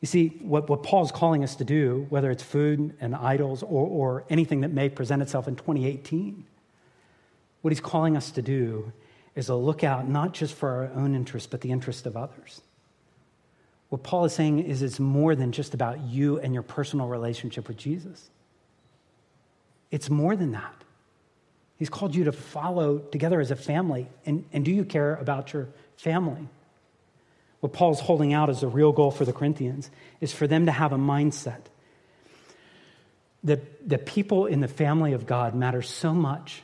You 0.00 0.06
see, 0.06 0.28
what, 0.40 0.68
what 0.68 0.82
Paul's 0.82 1.10
calling 1.10 1.42
us 1.42 1.56
to 1.56 1.64
do, 1.64 2.06
whether 2.08 2.30
it's 2.30 2.42
food 2.42 2.94
and 3.00 3.14
idols 3.16 3.62
or, 3.62 3.86
or 3.86 4.24
anything 4.30 4.60
that 4.60 4.72
may 4.72 4.88
present 4.88 5.22
itself 5.22 5.48
in 5.48 5.56
2018, 5.56 6.44
what 7.62 7.72
he's 7.72 7.80
calling 7.80 8.16
us 8.16 8.30
to 8.32 8.42
do 8.42 8.92
is 9.34 9.46
to 9.46 9.54
look 9.54 9.82
out 9.82 10.08
not 10.08 10.34
just 10.34 10.54
for 10.54 10.68
our 10.68 10.90
own 10.94 11.14
interest, 11.14 11.50
but 11.50 11.60
the 11.60 11.70
interest 11.70 12.06
of 12.06 12.16
others. 12.16 12.60
What 13.88 14.02
Paul 14.02 14.24
is 14.24 14.32
saying 14.34 14.60
is 14.60 14.82
it's 14.82 15.00
more 15.00 15.34
than 15.34 15.50
just 15.50 15.74
about 15.74 16.00
you 16.00 16.38
and 16.38 16.52
your 16.52 16.62
personal 16.62 17.08
relationship 17.08 17.68
with 17.68 17.76
Jesus. 17.76 18.30
It's 19.90 20.10
more 20.10 20.36
than 20.36 20.52
that. 20.52 20.84
He's 21.78 21.88
called 21.88 22.14
you 22.14 22.24
to 22.24 22.32
follow 22.32 22.98
together 22.98 23.40
as 23.40 23.50
a 23.50 23.56
family. 23.56 24.08
And, 24.26 24.44
and 24.52 24.64
do 24.64 24.72
you 24.72 24.84
care 24.84 25.14
about 25.14 25.52
your 25.52 25.68
family? 25.96 26.48
What 27.60 27.72
Paul's 27.72 28.00
holding 28.00 28.32
out 28.32 28.50
as 28.50 28.62
a 28.62 28.68
real 28.68 28.92
goal 28.92 29.10
for 29.10 29.24
the 29.24 29.32
Corinthians 29.32 29.90
is 30.20 30.32
for 30.32 30.46
them 30.46 30.66
to 30.66 30.72
have 30.72 30.92
a 30.92 30.98
mindset 30.98 31.62
that 33.44 33.88
the 33.88 33.98
people 33.98 34.46
in 34.46 34.60
the 34.60 34.68
family 34.68 35.12
of 35.12 35.26
God 35.26 35.54
matter 35.54 35.82
so 35.82 36.12
much. 36.12 36.62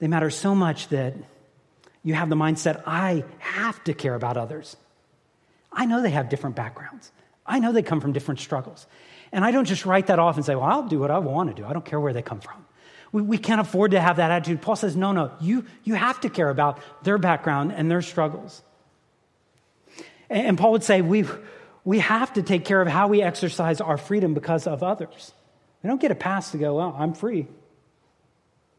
They 0.00 0.08
matter 0.08 0.30
so 0.30 0.54
much 0.54 0.88
that 0.88 1.14
you 2.02 2.14
have 2.14 2.28
the 2.28 2.36
mindset 2.36 2.82
I 2.84 3.24
have 3.38 3.82
to 3.84 3.94
care 3.94 4.16
about 4.16 4.36
others. 4.36 4.76
I 5.72 5.86
know 5.86 6.02
they 6.02 6.10
have 6.10 6.28
different 6.28 6.56
backgrounds, 6.56 7.12
I 7.46 7.60
know 7.60 7.72
they 7.72 7.82
come 7.82 8.00
from 8.00 8.12
different 8.12 8.40
struggles. 8.40 8.86
And 9.34 9.46
I 9.46 9.50
don't 9.50 9.64
just 9.64 9.86
write 9.86 10.08
that 10.08 10.18
off 10.18 10.36
and 10.36 10.44
say, 10.44 10.54
well, 10.54 10.66
I'll 10.66 10.86
do 10.86 10.98
what 10.98 11.10
I 11.10 11.18
want 11.18 11.48
to 11.48 11.54
do. 11.54 11.66
I 11.66 11.72
don't 11.72 11.84
care 11.84 11.98
where 11.98 12.12
they 12.12 12.20
come 12.20 12.40
from. 12.40 12.66
We, 13.12 13.22
we 13.22 13.38
can't 13.38 13.60
afford 13.60 13.92
to 13.92 14.00
have 14.00 14.16
that 14.16 14.30
attitude. 14.30 14.62
Paul 14.62 14.76
says, 14.76 14.96
no, 14.96 15.12
no, 15.12 15.30
you, 15.40 15.66
you 15.84 15.94
have 15.94 16.20
to 16.22 16.30
care 16.30 16.48
about 16.48 16.80
their 17.04 17.18
background 17.18 17.72
and 17.72 17.90
their 17.90 18.02
struggles. 18.02 18.62
And, 20.28 20.46
and 20.48 20.58
Paul 20.58 20.72
would 20.72 20.82
say, 20.82 21.02
we, 21.02 21.24
we 21.84 21.98
have 21.98 22.32
to 22.34 22.42
take 22.42 22.64
care 22.64 22.80
of 22.80 22.88
how 22.88 23.08
we 23.08 23.22
exercise 23.22 23.80
our 23.80 23.98
freedom 23.98 24.34
because 24.34 24.66
of 24.66 24.82
others. 24.82 25.32
We 25.82 25.88
don't 25.88 26.00
get 26.00 26.10
a 26.10 26.16
pass 26.16 26.52
to 26.52 26.58
go, 26.58 26.76
well, 26.76 26.96
I'm 26.98 27.12
free. 27.12 27.46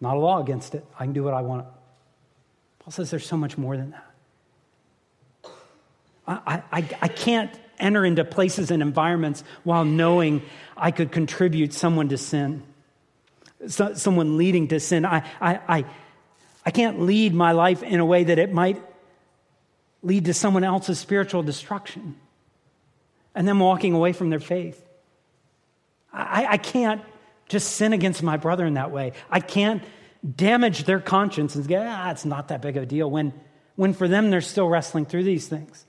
Not 0.02 0.17
a 0.17 0.19
law 0.19 0.41
against 0.41 0.76
it. 0.76 0.86
I 1.00 1.04
can 1.04 1.13
do 1.13 1.24
what 1.24 1.34
I 1.34 1.41
want. 1.41 1.67
Paul 2.80 2.91
says 2.91 3.12
there's 3.12 3.26
so 3.26 3.38
much 3.38 3.58
more 3.58 3.78
than 3.78 3.91
that. 3.91 4.08
I, 6.26 6.63
I, 6.72 6.89
I 7.02 7.08
can't 7.10 7.52
enter 7.80 8.06
into 8.06 8.24
places 8.24 8.72
and 8.72 8.82
environments 8.82 9.43
while 9.63 9.84
knowing 9.84 10.41
I 10.76 10.91
could 10.91 11.12
contribute 11.12 11.74
someone 11.74 12.10
to 12.10 12.17
sin 12.17 12.63
so, 13.67 13.93
someone 13.93 14.38
leading 14.38 14.67
to 14.69 14.80
sin. 14.80 15.06
I, 15.06 15.26
I, 15.39 15.60
I, 15.67 15.86
I 16.65 16.71
can't 16.71 17.02
lead 17.02 17.34
my 17.34 17.52
life 17.52 17.84
in 17.84 17.99
a 17.99 18.06
way 18.06 18.23
that 18.23 18.39
it 18.39 18.54
might 18.54 18.82
lead 20.02 20.26
to 20.26 20.34
someone 20.34 20.63
else's 20.63 20.99
spiritual 20.99 21.43
destruction 21.43 22.15
and 23.36 23.47
them 23.47 23.60
walking 23.60 23.93
away 23.93 24.13
from 24.13 24.30
their 24.30 24.39
faith. 24.39 24.84
I, 26.12 26.45
I 26.52 26.58
can't 26.58 27.02
just 27.47 27.76
sin 27.76 27.93
against 27.93 28.21
my 28.21 28.38
brother 28.38 28.65
in 28.65 28.76
that 28.76 28.91
way. 28.91 29.13
I 29.30 29.39
can't 29.39 29.84
damage 30.36 30.86
their 30.86 30.99
conscience 30.99 31.56
and 31.56 31.65
say, 31.65 31.76
ah, 31.76 32.12
it's 32.12 32.26
not 32.26 32.49
that 32.49 32.62
big 32.62 32.78
of 32.78 32.84
a 32.84 32.86
deal, 32.86 33.10
when, 33.10 33.34
when 33.76 33.93
for 33.93 34.08
them 34.08 34.30
they're 34.30 34.41
still 34.41 34.69
wrestling 34.69 35.06
through 35.06 35.23
these 35.23 35.47
things. 35.47 35.86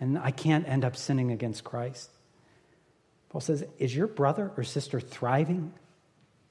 And 0.00 0.18
I 0.18 0.32
can't 0.32 0.66
end 0.68 0.84
up 0.84 0.96
sinning 0.96 1.30
against 1.30 1.62
Christ. 1.62 2.10
Paul 3.30 3.40
says, 3.40 3.64
Is 3.78 3.94
your 3.94 4.08
brother 4.08 4.50
or 4.56 4.64
sister 4.64 5.00
thriving 5.00 5.72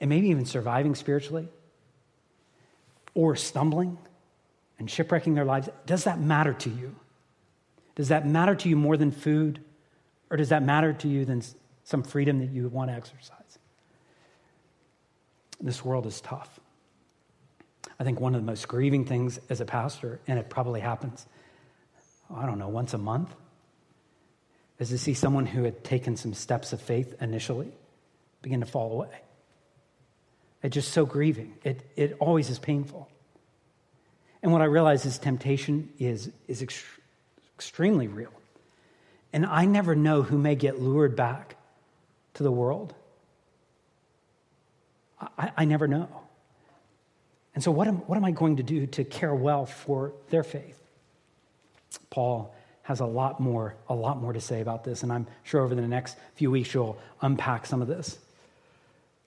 and 0.01 0.09
maybe 0.09 0.27
even 0.29 0.45
surviving 0.45 0.95
spiritually? 0.95 1.47
Or 3.13 3.37
stumbling 3.37 3.97
and 4.79 4.89
shipwrecking 4.89 5.35
their 5.35 5.45
lives? 5.45 5.69
Does 5.85 6.03
that 6.03 6.19
matter 6.19 6.53
to 6.53 6.69
you? 6.69 6.95
Does 7.95 8.09
that 8.09 8.27
matter 8.27 8.55
to 8.55 8.67
you 8.67 8.75
more 8.75 8.97
than 8.97 9.11
food? 9.11 9.61
Or 10.29 10.37
does 10.37 10.49
that 10.49 10.63
matter 10.63 10.91
to 10.91 11.07
you 11.07 11.23
than 11.23 11.43
some 11.83 12.03
freedom 12.03 12.39
that 12.39 12.49
you 12.49 12.67
want 12.67 12.89
to 12.89 12.95
exercise? 12.95 13.59
This 15.59 15.85
world 15.85 16.07
is 16.07 16.19
tough. 16.19 16.59
I 17.99 18.03
think 18.03 18.19
one 18.19 18.33
of 18.33 18.41
the 18.41 18.47
most 18.47 18.67
grieving 18.67 19.05
things 19.05 19.39
as 19.49 19.61
a 19.61 19.65
pastor, 19.65 20.19
and 20.27 20.39
it 20.39 20.49
probably 20.49 20.79
happens, 20.79 21.27
I 22.33 22.47
don't 22.47 22.57
know, 22.57 22.69
once 22.69 22.95
a 22.95 22.97
month, 22.97 23.29
is 24.79 24.89
to 24.89 24.97
see 24.97 25.13
someone 25.13 25.45
who 25.45 25.63
had 25.63 25.83
taken 25.83 26.17
some 26.17 26.33
steps 26.33 26.73
of 26.73 26.81
faith 26.81 27.13
initially 27.21 27.71
begin 28.41 28.61
to 28.61 28.65
fall 28.65 28.91
away. 28.93 29.21
It's 30.63 30.73
just 30.73 30.91
so 30.91 31.05
grieving. 31.05 31.55
It, 31.63 31.81
it 31.95 32.15
always 32.19 32.49
is 32.49 32.59
painful. 32.59 33.09
And 34.43 34.51
what 34.51 34.61
I 34.61 34.65
realize 34.65 35.05
is 35.05 35.17
temptation 35.17 35.89
is, 35.99 36.31
is 36.47 36.61
ex- 36.61 36.83
extremely 37.55 38.07
real. 38.07 38.31
And 39.33 39.45
I 39.45 39.65
never 39.65 39.95
know 39.95 40.23
who 40.23 40.37
may 40.37 40.55
get 40.55 40.79
lured 40.79 41.15
back 41.15 41.55
to 42.35 42.43
the 42.43 42.51
world. 42.51 42.93
I, 45.37 45.51
I 45.57 45.65
never 45.65 45.87
know. 45.87 46.09
And 47.53 47.63
so, 47.63 47.71
what 47.71 47.87
am, 47.87 47.97
what 48.07 48.15
am 48.15 48.25
I 48.25 48.31
going 48.31 48.57
to 48.57 48.63
do 48.63 48.87
to 48.87 49.03
care 49.03 49.35
well 49.35 49.65
for 49.65 50.13
their 50.29 50.43
faith? 50.43 50.79
Paul 52.09 52.55
has 52.83 52.99
a 52.99 53.05
lot 53.05 53.39
more, 53.39 53.75
a 53.89 53.93
lot 53.93 54.21
more 54.21 54.33
to 54.33 54.41
say 54.41 54.61
about 54.61 54.83
this, 54.83 55.03
and 55.03 55.11
I'm 55.11 55.27
sure 55.43 55.61
over 55.61 55.75
the 55.75 55.81
next 55.87 56.17
few 56.35 56.49
weeks 56.49 56.73
you'll 56.73 56.97
unpack 57.21 57.65
some 57.65 57.81
of 57.81 57.87
this. 57.87 58.17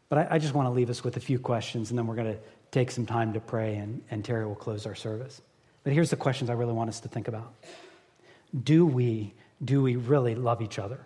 But 0.09 0.19
I, 0.19 0.27
I 0.33 0.39
just 0.39 0.55
want 0.55 0.67
to 0.67 0.71
leave 0.71 0.91
us 0.91 1.03
with 1.03 1.17
a 1.17 1.21
few 1.21 1.39
questions, 1.39 1.91
and 1.91 1.99
then 1.99 2.07
we're 2.07 2.17
going 2.17 2.33
to 2.33 2.39
take 2.71 2.91
some 2.91 3.07
time 3.07 3.33
to 3.35 3.41
pray, 3.41 3.77
and, 3.77 4.03
and 4.11 4.25
Terry 4.25 4.47
will 4.47 4.55
close 4.55 4.87
our 4.87 4.95
service. 4.95 5.41
But 5.85 5.93
here's 5.93 6.11
the 6.11 6.17
questions 6.17 6.51
I 6.51 6.55
really 6.55 6.73
want 6.73 6.89
us 6.89 7.01
to 7.01 7.09
think 7.09 7.29
about. 7.29 7.53
Do 8.63 8.87
we, 8.87 9.33
do 9.65 9.83
we 9.83 9.97
really 9.97 10.35
love 10.35 10.63
each 10.63 10.79
other? 10.79 11.01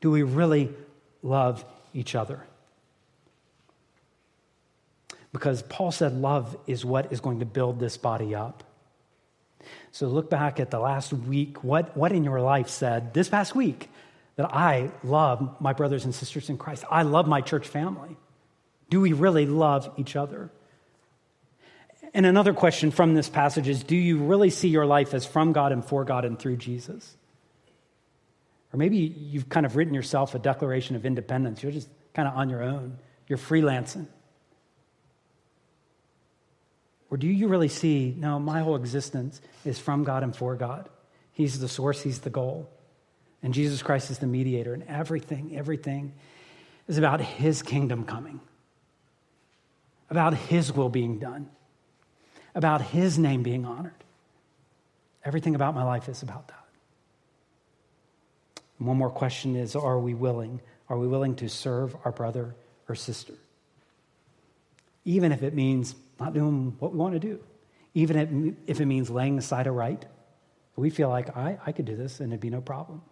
Do 0.00 0.10
we 0.10 0.22
really 0.22 0.70
love 1.22 1.64
each 1.94 2.14
other? 2.14 2.44
Because 5.32 5.62
Paul 5.62 5.90
said 5.90 6.14
love 6.14 6.56
is 6.66 6.84
what 6.84 7.12
is 7.12 7.20
going 7.20 7.40
to 7.40 7.46
build 7.46 7.80
this 7.80 7.96
body 7.96 8.34
up. 8.34 8.62
So 9.90 10.06
look 10.08 10.30
back 10.30 10.60
at 10.60 10.70
the 10.70 10.78
last 10.78 11.12
week. 11.12 11.64
What, 11.64 11.96
what 11.96 12.12
in 12.12 12.22
your 12.24 12.40
life 12.40 12.68
said 12.68 13.14
this 13.14 13.28
past 13.28 13.54
week 13.54 13.88
that 14.36 14.52
I 14.52 14.90
love 15.02 15.60
my 15.60 15.72
brothers 15.72 16.04
and 16.04 16.14
sisters 16.14 16.50
in 16.50 16.58
Christ? 16.58 16.84
I 16.90 17.02
love 17.02 17.26
my 17.26 17.40
church 17.40 17.68
family. 17.68 18.16
Do 18.90 19.00
we 19.00 19.12
really 19.12 19.46
love 19.46 19.90
each 19.96 20.16
other? 20.16 20.50
And 22.12 22.26
another 22.26 22.52
question 22.52 22.90
from 22.90 23.14
this 23.14 23.28
passage 23.28 23.68
is 23.68 23.82
Do 23.82 23.96
you 23.96 24.18
really 24.18 24.50
see 24.50 24.68
your 24.68 24.86
life 24.86 25.14
as 25.14 25.26
from 25.26 25.52
God 25.52 25.72
and 25.72 25.84
for 25.84 26.04
God 26.04 26.24
and 26.24 26.38
through 26.38 26.56
Jesus? 26.56 27.16
Or 28.72 28.76
maybe 28.76 28.96
you've 28.96 29.48
kind 29.48 29.64
of 29.64 29.76
written 29.76 29.94
yourself 29.94 30.34
a 30.34 30.38
declaration 30.38 30.96
of 30.96 31.06
independence. 31.06 31.62
You're 31.62 31.72
just 31.72 31.88
kind 32.12 32.26
of 32.26 32.34
on 32.36 32.50
your 32.50 32.62
own, 32.62 32.98
you're 33.28 33.38
freelancing. 33.38 34.06
Or 37.10 37.16
do 37.16 37.28
you 37.28 37.46
really 37.46 37.68
see, 37.68 38.14
no, 38.18 38.40
my 38.40 38.62
whole 38.62 38.74
existence 38.74 39.40
is 39.64 39.78
from 39.78 40.02
God 40.02 40.24
and 40.24 40.34
for 40.34 40.56
God? 40.56 40.88
He's 41.32 41.60
the 41.60 41.68
source, 41.68 42.02
He's 42.02 42.20
the 42.20 42.30
goal. 42.30 42.68
And 43.44 43.52
Jesus 43.52 43.82
Christ 43.82 44.10
is 44.10 44.18
the 44.18 44.26
mediator. 44.26 44.72
And 44.72 44.82
everything, 44.84 45.54
everything 45.54 46.14
is 46.88 46.96
about 46.96 47.20
His 47.20 47.62
kingdom 47.62 48.04
coming, 48.04 48.40
about 50.08 50.32
His 50.34 50.72
will 50.72 50.88
being 50.88 51.18
done, 51.18 51.50
about 52.54 52.80
His 52.80 53.18
name 53.18 53.42
being 53.42 53.66
honored. 53.66 53.92
Everything 55.26 55.54
about 55.54 55.74
my 55.74 55.84
life 55.84 56.08
is 56.08 56.22
about 56.22 56.48
that. 56.48 56.64
And 58.78 58.88
one 58.88 58.96
more 58.96 59.10
question 59.10 59.56
is 59.56 59.76
Are 59.76 59.98
we 59.98 60.14
willing? 60.14 60.62
Are 60.88 60.96
we 60.96 61.06
willing 61.06 61.36
to 61.36 61.48
serve 61.48 61.94
our 62.02 62.12
brother 62.12 62.54
or 62.88 62.94
sister? 62.94 63.34
Even 65.04 65.32
if 65.32 65.42
it 65.42 65.52
means 65.52 65.94
not 66.18 66.32
doing 66.32 66.76
what 66.78 66.92
we 66.92 66.98
want 66.98 67.12
to 67.12 67.20
do, 67.20 67.40
even 67.92 68.56
if 68.66 68.80
it 68.80 68.86
means 68.86 69.10
laying 69.10 69.36
aside 69.36 69.66
a 69.66 69.70
right. 69.70 70.02
We 70.76 70.88
feel 70.88 71.10
like 71.10 71.36
I, 71.36 71.58
I 71.64 71.72
could 71.72 71.84
do 71.84 71.94
this 71.94 72.20
and 72.20 72.32
it'd 72.32 72.40
be 72.40 72.50
no 72.50 72.62
problem. 72.62 73.02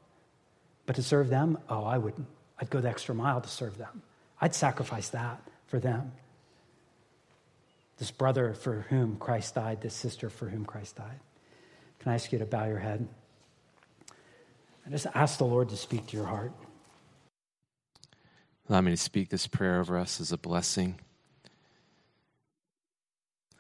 But 0.87 0.97
to 0.97 1.03
serve 1.03 1.29
them, 1.29 1.59
oh, 1.69 1.85
I 1.85 1.99
wouldn't. 1.99 2.27
I'd 2.59 2.71
go 2.71 2.81
the 2.81 2.89
extra 2.89 3.15
mile 3.15 3.41
to 3.41 3.49
serve 3.49 3.79
them. 3.79 4.03
I'd 4.41 4.55
sacrifice 4.55 5.09
that 5.11 5.41
for 5.67 5.79
them. 5.79 6.13
This 7.99 8.11
brother 8.11 8.55
for 8.55 8.87
whom 8.89 9.17
Christ 9.17 9.55
died, 9.55 9.81
this 9.81 9.95
sister 9.95 10.29
for 10.29 10.49
whom 10.49 10.65
Christ 10.65 10.97
died. 10.97 11.21
Can 12.01 12.11
I 12.11 12.15
ask 12.17 12.33
you 12.33 12.39
to 12.41 12.47
bow 12.47 12.67
your 12.67 12.79
head? 12.79 13.07
I 14.85 14.91
just 14.91 15.07
ask 15.15 15.39
the 15.39 15.45
Lord 15.45 15.69
to 15.69 15.77
speak 15.77 16.09
to 16.09 16.17
your 16.17 16.27
heart. 16.27 16.53
Allow 18.69 18.81
me 18.81 18.91
to 18.91 18.97
speak 18.97 19.29
this 19.29 19.47
prayer 19.47 19.79
over 19.81 19.97
us 19.99 20.21
as 20.21 20.33
a 20.33 20.39
blessing. 20.39 20.99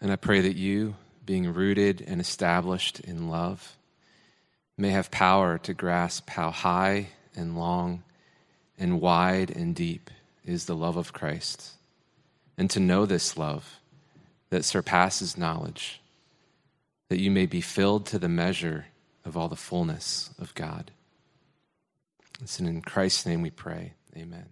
And 0.00 0.10
I 0.10 0.16
pray 0.16 0.40
that 0.40 0.56
you, 0.56 0.96
being 1.24 1.52
rooted 1.52 2.02
and 2.04 2.20
established 2.20 2.98
in 2.98 3.28
love, 3.28 3.76
may 4.76 4.90
have 4.90 5.10
power 5.10 5.58
to 5.58 5.74
grasp 5.74 6.30
how 6.30 6.50
high 6.50 7.08
and 7.36 7.56
long 7.56 8.02
and 8.78 9.00
wide 9.00 9.50
and 9.50 9.74
deep 9.74 10.10
is 10.44 10.64
the 10.64 10.76
love 10.76 10.96
of 10.96 11.12
Christ, 11.12 11.72
and 12.58 12.68
to 12.70 12.80
know 12.80 13.06
this 13.06 13.36
love 13.36 13.78
that 14.50 14.64
surpasses 14.64 15.38
knowledge, 15.38 16.00
that 17.08 17.20
you 17.20 17.30
may 17.30 17.46
be 17.46 17.60
filled 17.60 18.06
to 18.06 18.18
the 18.18 18.28
measure 18.28 18.86
of 19.24 19.36
all 19.36 19.48
the 19.48 19.56
fullness 19.56 20.30
of 20.38 20.54
God. 20.54 20.90
It's 22.40 22.58
in 22.58 22.82
Christ's 22.82 23.24
name 23.24 23.42
we 23.42 23.50
pray. 23.50 23.92
Amen. 24.16 24.46